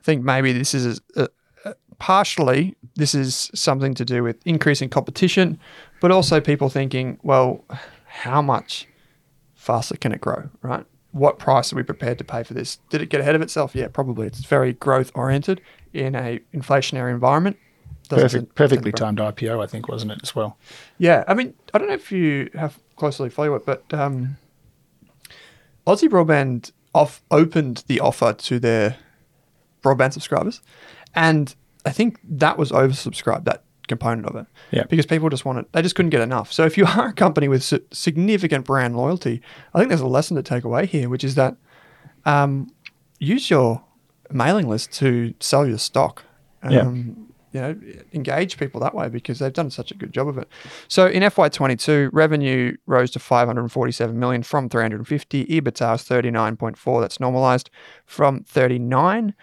[0.00, 1.28] I think maybe this is a,
[1.64, 5.58] a, partially this is something to do with increasing competition,
[6.00, 7.64] but also people thinking, well,
[8.06, 8.86] how much
[9.54, 10.84] faster can it grow, right?
[11.12, 12.78] What price are we prepared to pay for this?
[12.90, 13.74] Did it get ahead of itself?
[13.74, 14.26] Yeah, probably.
[14.26, 15.60] It's very growth oriented
[15.92, 17.56] in a inflationary environment.
[18.08, 20.58] Perfect, perfectly timed IPO, I think, wasn't it as well?
[20.98, 24.36] Yeah, I mean, I don't know if you have closely follow it, but um,
[25.86, 28.96] Aussie Broadband off opened the offer to their
[29.82, 30.60] broadband subscribers,
[31.14, 31.54] and
[31.84, 33.44] I think that was oversubscribed.
[33.44, 36.52] That component of it, yeah, because people just wanted, they just couldn't get enough.
[36.52, 39.42] So if you are a company with significant brand loyalty,
[39.74, 41.56] I think there's a lesson to take away here, which is that
[42.24, 42.70] um,
[43.18, 43.82] use your
[44.30, 46.24] mailing list to sell your stock.
[46.62, 47.25] Um, yeah
[47.56, 47.74] you know,
[48.12, 50.46] engage people that way because they've done such a good job of it.
[50.88, 55.46] So in FY22, revenue rose to 547 million from 350.
[55.46, 57.00] EBITDA is 39.4.
[57.00, 57.70] That's normalized
[58.04, 59.34] from 39.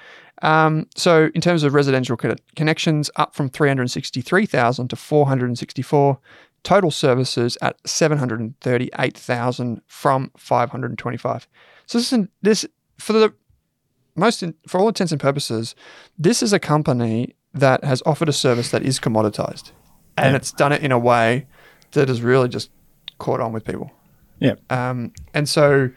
[0.44, 2.16] Um, so in terms of residential
[2.56, 6.20] connections, up from 363,000 to 464.
[6.62, 11.48] Total services at 738,000 from 525.
[11.88, 12.66] So this, is, this
[13.00, 13.34] for the
[14.16, 15.74] most for all intents and purposes,
[16.18, 19.72] this is a company that has offered a service that is commoditized,
[20.18, 20.38] and yeah.
[20.38, 21.46] it's done it in a way
[21.92, 22.70] that has really just
[23.20, 23.92] caught on with people.
[24.40, 24.56] Yeah.
[24.70, 25.90] Um, and so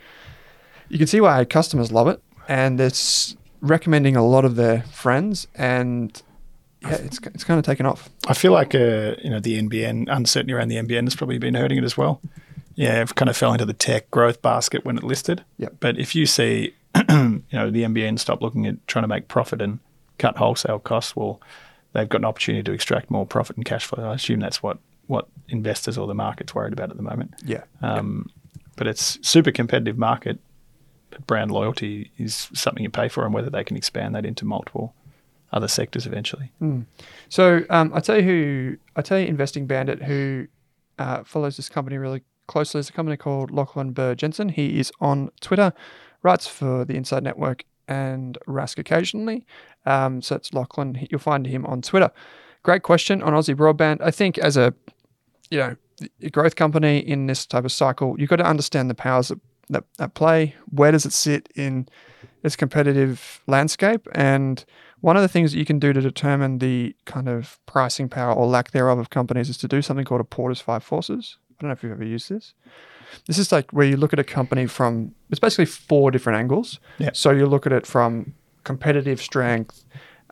[0.88, 5.46] you can see why customers love it, and it's recommending a lot of their friends,
[5.54, 6.22] and
[6.82, 8.08] yeah, it's it's kind of taken off.
[8.28, 11.54] I feel like uh, you know the NBN uncertainty around the NBN has probably been
[11.54, 12.20] hurting it as well.
[12.74, 15.42] Yeah, it kind of fell into the tech growth basket when it listed.
[15.56, 15.70] Yeah.
[15.80, 16.74] But if you see,
[17.08, 19.78] you know, the NBN stop looking at trying to make profit and
[20.18, 21.40] cut wholesale costs, well,
[21.92, 24.10] they've got an opportunity to extract more profit and cash flow.
[24.10, 27.34] I assume that's what, what investors or the market's worried about at the moment.
[27.44, 27.64] Yeah.
[27.82, 28.30] Um,
[28.76, 30.38] But it's super competitive market.
[31.10, 34.44] But brand loyalty is something you pay for, and whether they can expand that into
[34.44, 34.92] multiple
[35.52, 36.50] other sectors eventually.
[37.28, 40.48] So um, I tell you who I tell you Investing Bandit who
[40.98, 44.48] uh, follows this company really closely is a company called Lachlan Burr Jensen.
[44.48, 45.72] He is on Twitter,
[46.22, 49.46] writes for the Inside Network and Rask occasionally.
[49.86, 51.06] Um, so it's Lachlan.
[51.10, 52.10] You'll find him on Twitter.
[52.62, 54.00] Great question on Aussie Broadband.
[54.00, 54.74] I think as a
[55.50, 55.76] you know
[56.20, 59.40] a growth company in this type of cycle, you've got to understand the powers that,
[59.70, 60.54] that, that play.
[60.70, 61.88] Where does it sit in
[62.42, 64.06] its competitive landscape?
[64.12, 64.64] And
[65.00, 68.34] one of the things that you can do to determine the kind of pricing power
[68.34, 71.38] or lack thereof of companies is to do something called a Porter's Five Forces.
[71.50, 72.54] I don't know if you've ever used this.
[73.26, 76.80] This is like where you look at a company from, it's basically four different angles.
[76.98, 77.10] Yeah.
[77.12, 78.34] So you look at it from
[78.66, 79.84] competitive strength,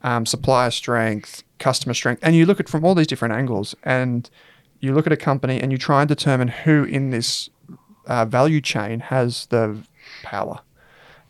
[0.03, 3.75] um, supplier strength, customer strength, and you look at it from all these different angles.
[3.85, 4.29] And
[4.81, 7.49] you look at a company and you try and determine who in this
[8.07, 9.79] uh, value chain has the
[10.23, 10.61] power.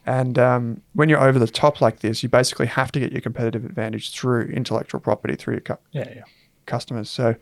[0.06, 3.20] And um, when you're over the top like this, you basically have to get your
[3.20, 6.22] competitive advantage through intellectual property, through your cu- Yeah, yeah.
[6.66, 7.08] customers.
[7.08, 7.36] So,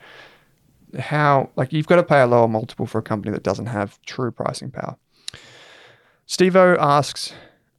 [0.99, 3.99] how, like, you've got to pay a lower multiple for a company that doesn't have
[4.03, 4.97] true pricing power.
[6.27, 7.33] Steve O asks,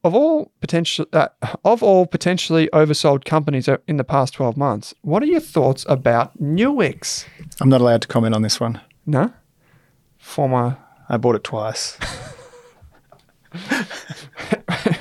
[0.04, 1.28] of all potential, uh,
[1.64, 6.38] of all potentially oversold companies in the past 12 months, what are your thoughts about
[6.42, 7.26] Nuix?
[7.62, 8.82] I'm not allowed to comment on this one.
[9.06, 9.32] No?
[10.18, 10.78] Former,
[11.10, 11.98] I bought it twice.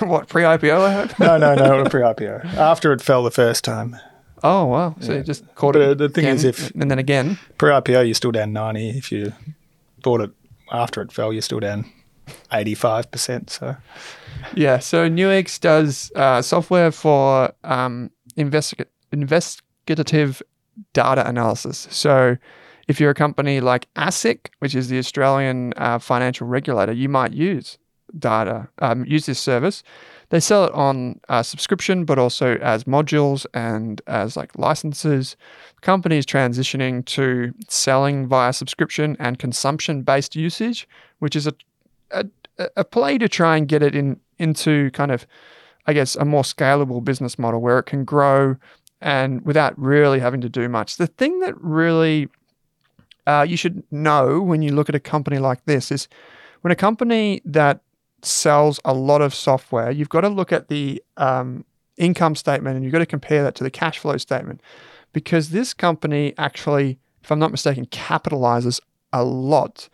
[0.01, 1.19] what, pre IPO, I hope?
[1.19, 2.45] No, no, no, pre IPO.
[2.55, 3.97] After it fell the first time.
[4.45, 4.97] Oh, wow.
[5.01, 5.99] So you just caught But, it.
[5.99, 7.39] the thing again, is if- And then again.
[7.59, 8.91] Pre IPO, you're still down 90.
[8.91, 9.33] If you
[10.03, 10.31] bought it
[10.73, 11.91] after it fell, you're still down
[12.53, 13.51] 85%.
[13.51, 13.77] So,
[14.55, 20.43] Yeah, so Nuix does uh, software for um, investiga- investigative
[20.93, 21.87] data analysis.
[21.91, 22.37] So
[22.89, 27.33] if you're a company like ASIC, which is the Australian uh, financial regulator, you might
[27.33, 27.79] use
[28.19, 29.83] data, um, use this service.
[30.31, 35.37] They sell it on uh, subscription, but also as modules and as like licenses.
[35.83, 41.55] Companies transitioning to selling via subscription and consumption-based usage, which is a
[42.13, 45.27] a, a play to try and get it in into kind of,
[45.87, 48.57] I guess, a more scalable business model where it can grow
[49.01, 50.97] and without really having to do much.
[50.97, 52.29] The thing that really
[53.27, 56.09] uh, you should know when you look at a company like this is
[56.63, 57.81] when a company that
[58.23, 61.65] sells a lot of software, you've got to look at the um,
[61.97, 64.61] income statement and you've got to compare that to the cash flow statement
[65.13, 68.81] because this company actually, if I'm not mistaken, capitalizes
[69.13, 69.89] a lot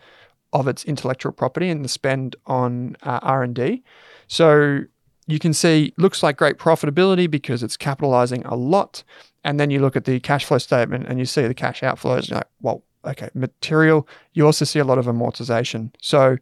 [0.53, 3.83] of its intellectual property and the spend on uh, R&D.
[4.27, 4.81] So
[5.27, 9.05] you can see looks like great profitability because it's capitalizing a lot.
[9.45, 12.21] And then you look at the cash flow statement and you see the cash outflows.
[12.21, 14.09] And you're like, well, okay, material.
[14.33, 15.95] You also see a lot of amortization.
[16.01, 16.39] So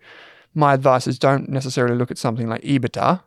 [0.55, 3.21] my advice is don't necessarily look at something like EBITDA.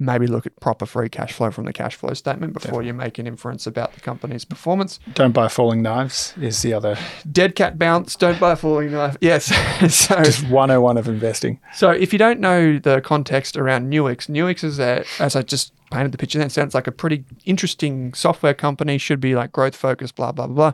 [0.00, 3.18] Maybe look at proper free cash flow from the cash flow statement before you make
[3.18, 5.00] an inference about the company's performance.
[5.14, 6.96] don't buy falling knives is the other
[7.30, 9.16] Dead cat bounce, don't buy a falling knife.
[9.20, 9.46] Yes.
[9.92, 11.58] so just 101 of investing.
[11.74, 15.72] So if you don't know the context around Nuix, Nuix is a, as I just
[15.90, 19.74] painted the picture, that sounds like a pretty interesting software company, should be like growth
[19.74, 20.72] focused, blah, blah, blah.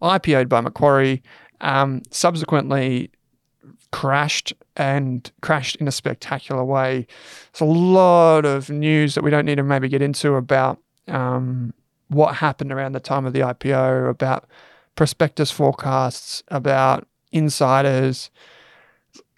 [0.00, 1.22] IPO'd by Macquarie,
[1.60, 3.10] um, subsequently
[3.92, 7.06] crashed and crashed in a spectacular way.
[7.52, 10.78] There's a lot of news that we don't need to maybe get into about
[11.08, 11.72] um,
[12.08, 14.48] what happened around the time of the IPO, about
[14.96, 18.30] prospectus forecasts, about insiders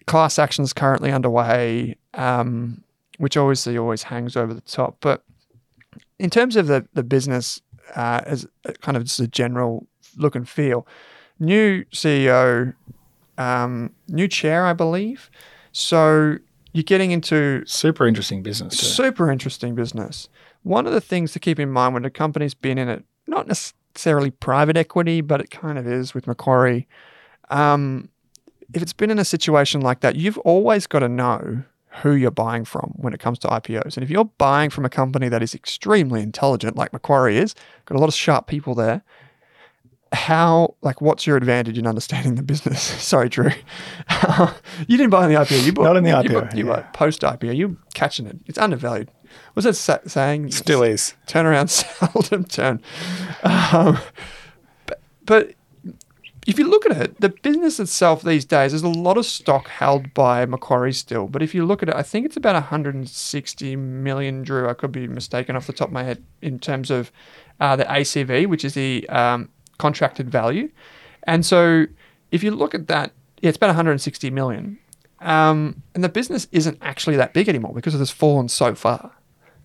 [0.05, 2.83] class actions currently underway, um,
[3.17, 4.97] which obviously always hangs over the top.
[5.01, 5.23] But
[6.19, 7.61] in terms of the, the business,
[7.95, 8.47] uh, as
[8.81, 9.87] kind of just a general
[10.17, 10.87] look and feel,
[11.39, 12.73] new CEO,
[13.37, 15.29] um, new chair, I believe.
[15.71, 16.37] So
[16.73, 18.77] you're getting into Super interesting business.
[18.77, 18.85] too.
[18.85, 20.29] super interesting business.
[20.63, 23.47] One of the things to keep in mind when a company's been in it, not
[23.47, 26.87] necessarily private equity, but it kind of is with Macquarie.
[27.49, 28.09] Um,
[28.73, 31.63] if it's been in a situation like that, you've always got to know
[32.01, 33.95] who you're buying from when it comes to IPOs.
[33.95, 37.55] And if you're buying from a company that is extremely intelligent, like Macquarie is,
[37.85, 39.01] got a lot of sharp people there,
[40.15, 42.81] how like what's your advantage in understanding the business?
[43.03, 43.49] Sorry, Drew.
[44.87, 45.63] you didn't buy in the IPO.
[45.65, 46.75] You bought Not in the You IPO, bought, you yeah.
[46.75, 47.55] bought post IPO.
[47.55, 48.37] You catching it?
[48.45, 49.11] It's undervalued.
[49.53, 50.51] What's that sa- saying?
[50.51, 51.13] Still is.
[51.27, 52.81] turn around seldom turn.
[53.43, 53.99] Um,
[54.85, 55.53] but, but
[56.47, 59.67] if you look at it, the business itself these days, there's a lot of stock
[59.67, 61.27] held by Macquarie still.
[61.27, 64.69] But if you look at it, I think it's about 160 million, Drew.
[64.69, 67.11] I could be mistaken off the top of my head in terms of
[67.59, 70.69] uh, the ACV, which is the um, contracted value.
[71.23, 71.85] And so
[72.31, 73.11] if you look at that,
[73.41, 74.77] yeah, it's about 160 million.
[75.21, 79.11] Um, and the business isn't actually that big anymore because it has fallen so far.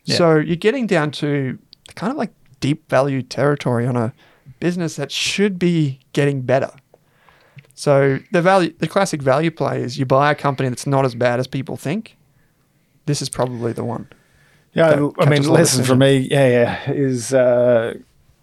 [0.05, 0.17] Yeah.
[0.17, 1.59] So you're getting down to
[1.95, 4.13] kind of like deep value territory on a
[4.59, 6.71] business that should be getting better.
[7.75, 11.15] So the value, the classic value play is you buy a company that's not as
[11.15, 12.17] bad as people think.
[13.07, 14.09] This is probably the one.
[14.75, 17.95] Yeah, I mean, captures a lot of lesson for me, yeah, yeah, is uh,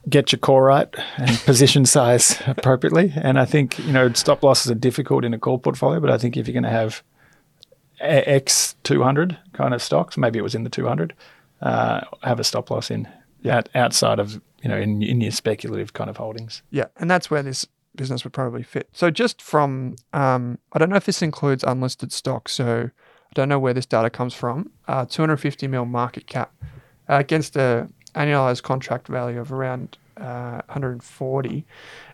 [0.09, 3.13] get your core right and position size appropriately.
[3.15, 6.17] And I think you know stop losses are difficult in a core portfolio, but I
[6.17, 7.03] think if you're going to have
[7.99, 11.13] X 200 kind of stocks, maybe it was in the two hundred,
[11.61, 13.07] uh, have a stop loss in
[13.49, 16.61] out, outside of you know in, in your speculative kind of holdings.
[16.71, 17.65] Yeah, and that's where this
[17.97, 18.87] business would probably fit.
[18.93, 22.53] So just from, um, I don't know if this includes unlisted stocks.
[22.53, 24.71] So I don't know where this data comes from.
[24.87, 26.53] Uh, 250 mil market cap
[27.09, 31.65] uh, against a annualized contract value of around uh, 140.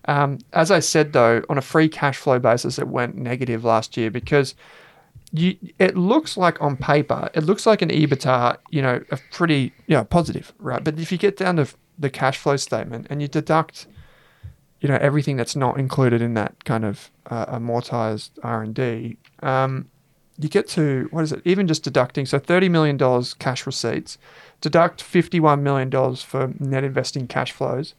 [0.06, 3.96] Um, as I said though, on a free cash flow basis, it went negative last
[3.98, 4.56] year because
[5.32, 9.74] you, it looks like on paper, it looks like an EBITDA, you know, a pretty,
[9.88, 10.84] you know, positive, right?
[10.84, 13.88] But if you get down to the cash flow statement and you deduct,
[14.80, 19.18] you know, everything that's not included in that kind of uh, amortized R and D,
[19.42, 19.90] um,
[20.38, 21.42] you get to what is it?
[21.46, 24.18] Even just deducting, so thirty million dollars cash receipts,
[24.64, 27.94] deduct fifty-one million dollars for net investing cash flows.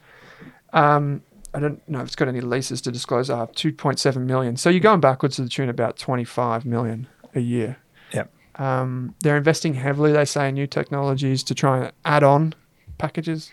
[0.73, 3.29] Um, I don't know if it's got any leases to disclose.
[3.29, 4.57] I have two point seven million.
[4.57, 7.77] So you're going backwards to the tune of about twenty-five million a year.
[8.15, 8.33] Yep.
[8.57, 12.55] Um, they're investing heavily, they say, in new technologies to try and add on
[12.97, 13.51] packages.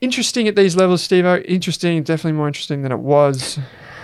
[0.00, 1.24] Interesting at these levels, Steve.
[1.24, 3.58] Interesting, definitely more interesting than it was.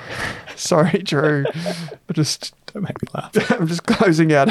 [0.57, 1.45] Sorry, Drew.
[1.55, 3.51] I just Don't make me laugh.
[3.53, 4.49] I'm just closing out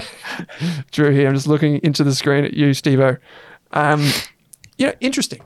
[0.91, 1.27] Drew here.
[1.27, 2.99] I'm just looking into the screen at you, Steve.
[3.71, 4.09] Um,
[4.77, 5.41] yeah, interesting.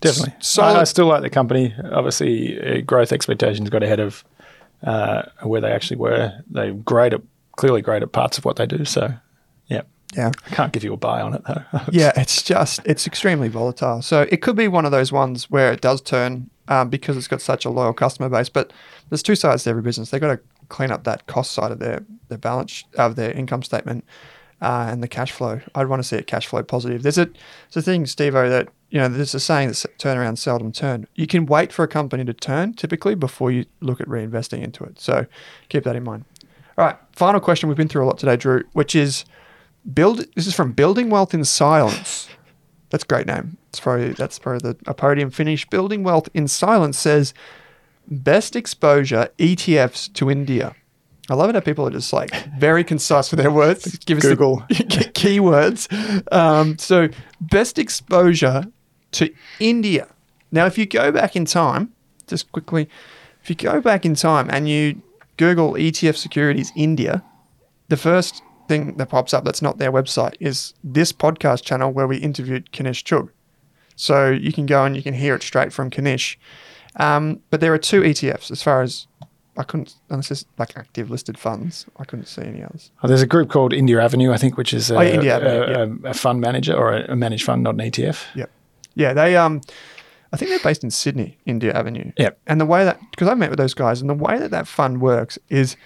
[0.00, 0.34] Definitely.
[0.40, 1.74] So- I, I still like the company.
[1.92, 4.24] Obviously, uh, growth expectations got ahead of
[4.84, 6.32] uh, where they actually were.
[6.50, 7.20] They're great at
[7.56, 8.84] clearly great at parts of what they do.
[8.84, 9.12] So,
[9.66, 9.82] yeah,
[10.16, 10.30] Yeah.
[10.46, 11.62] I can't give you a buy on it though.
[11.90, 14.00] Yeah, it's just it's extremely volatile.
[14.02, 17.26] So it could be one of those ones where it does turn um, because it's
[17.28, 18.48] got such a loyal customer base.
[18.48, 18.72] But
[19.08, 20.10] there's two sides to every business.
[20.10, 23.62] They've got to clean up that cost side of their their balance of their income
[23.62, 24.04] statement
[24.60, 25.60] uh, and the cash flow.
[25.74, 27.02] I'd want to see it cash flow positive.
[27.02, 30.72] There's a there's a thing, Steve, that you know there's a saying that turnaround seldom
[30.72, 31.06] turn.
[31.14, 34.84] You can wait for a company to turn typically before you look at reinvesting into
[34.84, 35.00] it.
[35.00, 35.26] So
[35.68, 36.24] keep that in mind.
[36.76, 37.68] All right, final question.
[37.68, 39.24] We've been through a lot today, Drew, which is
[39.92, 40.24] build.
[40.34, 42.28] This is from Building Wealth in Silence.
[42.90, 43.58] That's a great name.
[43.68, 45.68] It's probably that's probably the a podium finish.
[45.68, 47.34] Building Wealth in Silence says
[48.10, 50.74] best exposure ETFs to India.
[51.30, 53.98] I love it how people are just like very concise with their words.
[54.06, 54.58] Give us the Google.
[54.70, 55.86] keywords.
[56.32, 57.08] Um, so
[57.40, 58.64] best exposure
[59.12, 60.08] to India.
[60.50, 61.92] Now, if you go back in time,
[62.26, 62.88] just quickly,
[63.42, 65.02] if you go back in time and you
[65.36, 67.22] Google ETF securities India,
[67.88, 72.06] the first thing that pops up that's not their website is this podcast channel where
[72.06, 73.28] we interviewed Kanish Chugh.
[73.96, 76.36] So you can go and you can hear it straight from Kanish.
[76.98, 79.06] Um, but there are two ETFs as far as
[79.56, 82.92] I couldn't, unless it's like active listed funds, I couldn't see any others.
[83.02, 85.98] Oh, there's a group called India Avenue, I think, which is a, Oh, India Avenue,
[86.04, 88.24] a, a, a fund manager or a, managed fund, not an ETF.
[88.36, 88.50] Yep.
[88.94, 89.60] Yeah, they um,
[90.32, 92.12] I think they're based in Sydney, India Avenue.
[92.16, 92.38] Yep.
[92.46, 94.66] And the way that because I've met with those guys, and the way that that
[94.66, 95.76] fund works is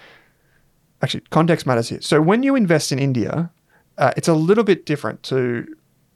[1.01, 2.01] actually context matters here.
[2.01, 3.51] So when you invest in India,
[3.97, 5.65] uh, it's a little bit different to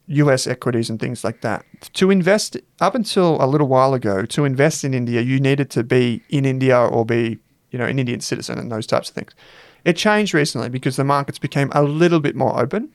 [0.08, 0.48] U.S.
[0.48, 1.66] equities and things like that.
[1.94, 5.84] To invest up until a little while ago, to invest in India, you needed to
[5.84, 7.40] be in India or be
[7.72, 9.34] you know an Indian citizen and those types of things.
[9.84, 12.90] It changed recently because the markets became a little bit more open.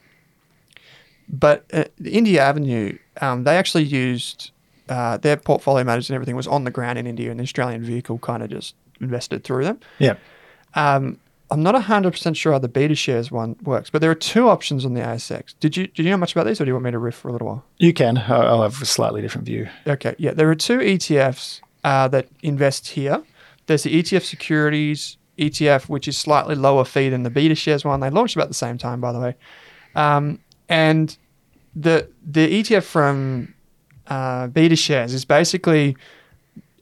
[1.29, 4.51] But uh, India Avenue, um, they actually used
[4.89, 7.83] uh, their portfolio managers and everything was on the ground in India, and the Australian
[7.83, 9.81] vehicle kind of just invested through them.
[9.99, 10.17] Yeah.
[10.75, 11.19] Um,
[11.53, 14.87] I'm not 100% sure how the beta shares one works, but there are two options
[14.87, 15.55] on the ASX.
[15.61, 17.15] Did you did you know much about these, or do you want me to riff
[17.15, 17.65] for a little while?
[17.77, 18.17] You can.
[18.17, 19.69] I'll have a slightly different view.
[19.87, 23.23] Okay, yeah, there are two ETFs uh, that invest here.
[23.67, 28.01] There's the ETF securities ETF, which is slightly lower fee than the beta shares one.
[28.01, 29.37] They launched about the same time, by the way.
[29.95, 30.39] Um,
[30.71, 31.17] and
[31.77, 33.55] the the ETF from
[34.07, 35.97] uh, beta shares is basically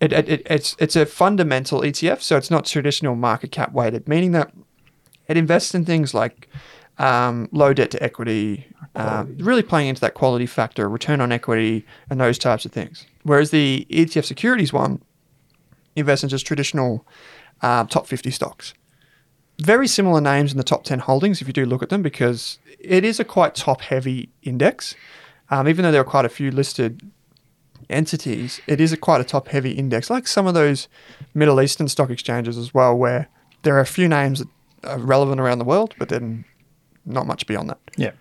[0.01, 4.33] it, it, it's it's a fundamental ETF, so it's not traditional market cap weighted, meaning
[4.33, 4.53] that
[5.31, 6.49] it invests in things like
[6.99, 8.67] um, low debt to equity,
[8.97, 13.07] um, really playing into that quality factor, return on equity, and those types of things.
[13.23, 15.01] Whereas the ETF securities one
[15.95, 17.07] invests in just traditional
[17.63, 18.75] uh, top 50 stocks.
[19.63, 22.59] Very similar names in the top 10 holdings if you do look at them, because
[22.81, 24.97] it is a quite top heavy index.
[25.49, 27.09] Um, even though there are quite a few listed
[27.89, 30.89] entities, it is a quite a top heavy index, like some of those
[31.35, 33.29] Middle Eastern stock exchanges as well, where
[33.63, 34.49] there are a few names that
[34.83, 36.45] relevant around the world, but then
[37.05, 37.79] not much beyond that.
[37.97, 38.13] Yeah.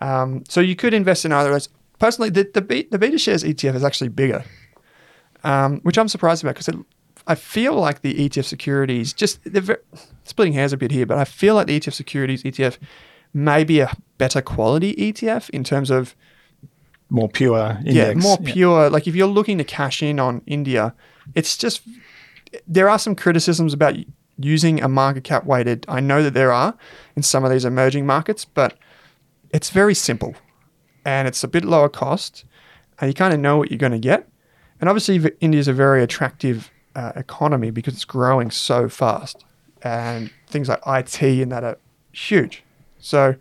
[0.00, 1.68] Um, so you could invest in either of those.
[1.98, 4.44] personally, the the, B, the Beta Shares ETF is actually bigger,
[5.44, 6.74] um, which I'm surprised about because
[7.26, 9.78] I feel like the ETF securities just they're very,
[10.24, 12.78] splitting hairs a bit here, but I feel like the ETF securities ETF
[13.32, 16.14] may be a better quality ETF in terms of
[17.08, 17.94] more pure index.
[17.94, 18.90] yeah, more pure.
[18.90, 20.94] Like if you're looking to cash in on India,
[21.34, 21.82] it's just
[22.66, 23.96] there are some criticisms about
[24.38, 25.86] using a market cap weighted.
[25.88, 26.76] I know that there are
[27.14, 28.76] in some of these emerging markets, but
[29.50, 30.34] it's very simple
[31.04, 32.44] and it's a bit lower cost,
[32.98, 34.28] and you kind of know what you're going to get.
[34.80, 39.44] And obviously, India is a very attractive uh, economy because it's growing so fast,
[39.82, 41.78] and things like IT and that are
[42.12, 42.64] huge.
[42.98, 43.36] So,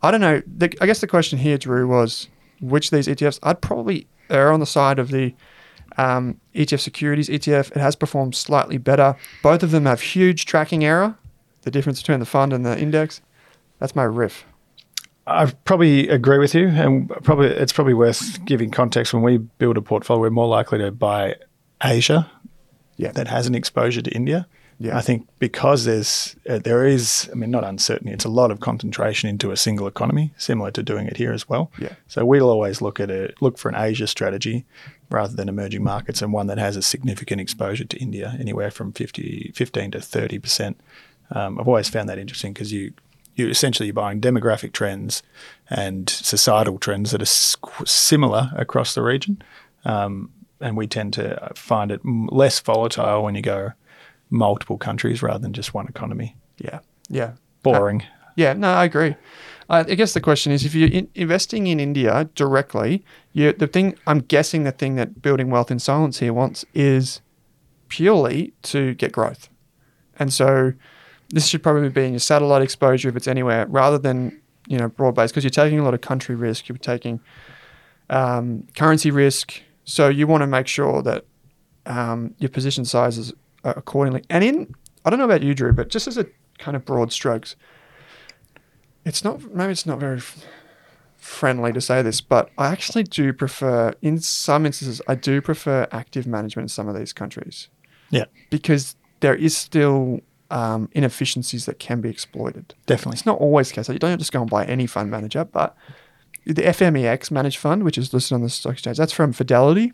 [0.00, 0.42] I don't know.
[0.46, 2.28] The, I guess the question here, Drew, was
[2.60, 3.40] which of these ETFs?
[3.42, 5.34] I'd probably err on the side of the
[5.98, 7.70] um, ETF securities ETF.
[7.72, 9.16] It has performed slightly better.
[9.42, 11.16] Both of them have huge tracking error.
[11.62, 13.20] The difference between the fund and the index.
[13.78, 14.44] That's my riff.
[15.26, 19.14] I probably agree with you, and probably it's probably worth giving context.
[19.14, 21.36] When we build a portfolio, we're more likely to buy
[21.82, 22.28] Asia,
[22.96, 23.12] Yeah.
[23.12, 24.46] that has an exposure to India.
[24.82, 24.98] Yeah.
[24.98, 28.12] I think because there's uh, there is, I mean, not uncertainty.
[28.12, 31.48] It's a lot of concentration into a single economy, similar to doing it here as
[31.48, 31.70] well.
[31.78, 31.94] Yeah.
[32.08, 34.64] So we'll always look at a look for an Asia strategy
[35.08, 38.92] rather than emerging markets, and one that has a significant exposure to India, anywhere from
[38.92, 40.80] 50, 15 to thirty percent.
[41.30, 42.92] Um, I've always found that interesting because you
[43.36, 45.22] you essentially you're buying demographic trends
[45.70, 49.42] and societal trends that are similar across the region,
[49.84, 53.74] um, and we tend to find it m- less volatile when you go
[54.32, 56.34] multiple countries rather than just one economy.
[56.58, 56.80] Yeah.
[57.08, 57.32] Yeah.
[57.62, 58.02] Boring.
[58.34, 59.14] Yeah, no, I agree.
[59.68, 63.66] I I guess the question is, if you're in, investing in India directly, you the
[63.66, 67.20] thing I'm guessing the thing that building wealth in silence here wants is
[67.88, 69.48] purely to get growth,
[70.18, 70.72] and so
[71.28, 74.88] this should probably be in your satellite exposure if it's anywhere, rather than you know
[74.88, 77.20] broad based because you're taking a lot of country risk, you're taking
[78.10, 81.24] um, currency risk, so you want to make sure that
[81.86, 84.22] um, your position sizes are accordingly.
[84.30, 86.26] And in I don't know about you, Drew, but just as a
[86.58, 87.56] kind of broad strokes,
[89.04, 90.44] it's not maybe it's not very f-
[91.16, 95.86] friendly to say this, but I actually do prefer in some instances I do prefer
[95.92, 97.68] active management in some of these countries
[98.10, 102.74] Yeah, because there is still um, inefficiencies that can be exploited.
[102.86, 103.14] definitely.
[103.16, 103.88] It's not always the case.
[103.88, 105.74] You don't just go and buy any fund manager, but
[106.44, 109.92] the FMEX managed fund, which is listed on the stock exchange, that's from Fidelity.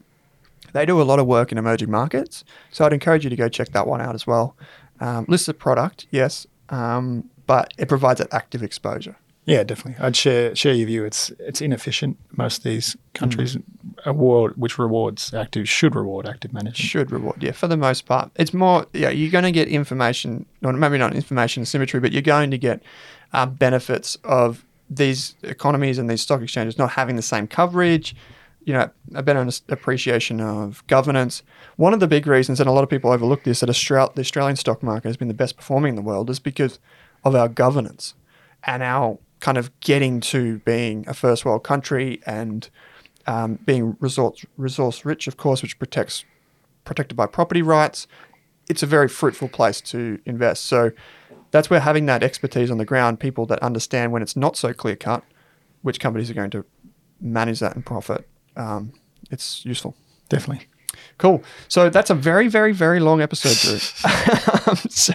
[0.73, 3.49] They do a lot of work in emerging markets, so I'd encourage you to go
[3.49, 4.57] check that one out as well.
[5.01, 9.17] Um, listed product, yes, um, but it provides that active exposure.
[9.45, 10.05] Yeah, definitely.
[10.05, 11.05] I'd share share your view.
[11.07, 12.19] It's it's inefficient.
[12.37, 13.57] Most of these countries
[14.05, 16.77] award which rewards active should reward active management.
[16.77, 18.31] Should reward, yeah, for the most part.
[18.37, 22.21] It's more, yeah, you're going to get information, or maybe not information symmetry, but you're
[22.21, 22.83] going to get
[23.33, 28.15] um, benefits of these economies and these stock exchanges not having the same coverage,
[28.69, 31.43] you know, a better appreciation of governance.
[31.77, 34.21] One of the big reasons, and a lot of people overlook this, that Austral- the
[34.21, 36.79] Australian stock market has been the best performing in the world is because
[37.25, 38.13] of our governance
[38.65, 42.69] and our kind of getting to being a first world country and
[43.27, 46.27] um, being resource resource rich, of course, which protects
[46.85, 48.07] protected by property rights.
[48.69, 50.67] It's a very fruitful place to invest.
[50.67, 50.91] So
[51.53, 54.75] that's where having that expertise on the ground, people that understand when it's not so
[54.75, 55.25] clear cut,
[55.81, 56.67] which companies are going to
[57.19, 58.29] manage that and profit,
[58.59, 58.93] um,
[59.31, 59.97] it's useful.
[60.29, 60.67] Definitely.
[61.17, 61.43] Cool.
[61.69, 63.79] So that's a very, very, very long episode, Drew.
[64.67, 65.15] um, so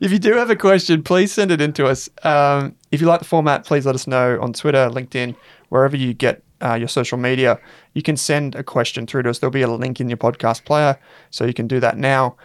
[0.00, 2.08] if you do have a question, please send it in to us.
[2.22, 5.36] Um, if you like the format, please let us know on Twitter, LinkedIn,
[5.68, 7.58] wherever you get uh, your social media.
[7.92, 9.38] You can send a question through to us.
[9.38, 10.98] There'll be a link in your podcast player,
[11.30, 12.36] so you can do that now.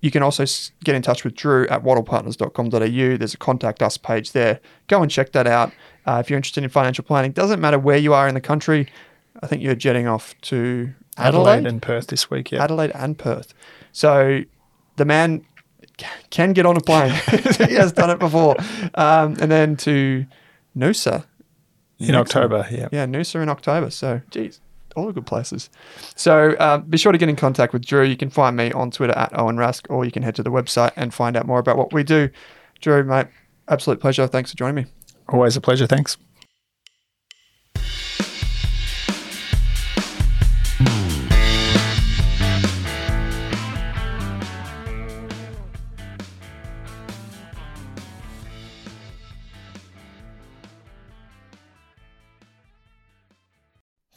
[0.00, 0.44] You can also
[0.82, 3.16] get in touch with Drew at wattlepartners.com.au.
[3.16, 4.60] There's a contact us page there.
[4.88, 5.72] Go and check that out.
[6.06, 8.88] Uh, if you're interested in financial planning, doesn't matter where you are in the country.
[9.42, 12.50] I think you're jetting off to Adelaide, Adelaide and Perth this week.
[12.50, 12.62] Yeah.
[12.62, 13.54] Adelaide and Perth.
[13.92, 14.42] So
[14.96, 15.44] the man
[16.30, 17.10] can get on a plane.
[17.68, 18.56] he has done it before.
[18.94, 20.26] Um, and then to
[20.76, 21.24] Noosa.
[21.98, 22.66] in October.
[22.70, 22.88] Yeah.
[22.92, 23.90] Yeah, Noosa in October.
[23.90, 24.60] So, geez,
[24.96, 25.70] all the good places.
[26.16, 28.04] So uh, be sure to get in contact with Drew.
[28.04, 30.50] You can find me on Twitter at Owen Rask, or you can head to the
[30.50, 32.30] website and find out more about what we do.
[32.80, 33.26] Drew, mate,
[33.68, 34.26] absolute pleasure.
[34.26, 34.90] Thanks for joining me.
[35.28, 35.86] Always a pleasure.
[35.86, 36.16] Thanks.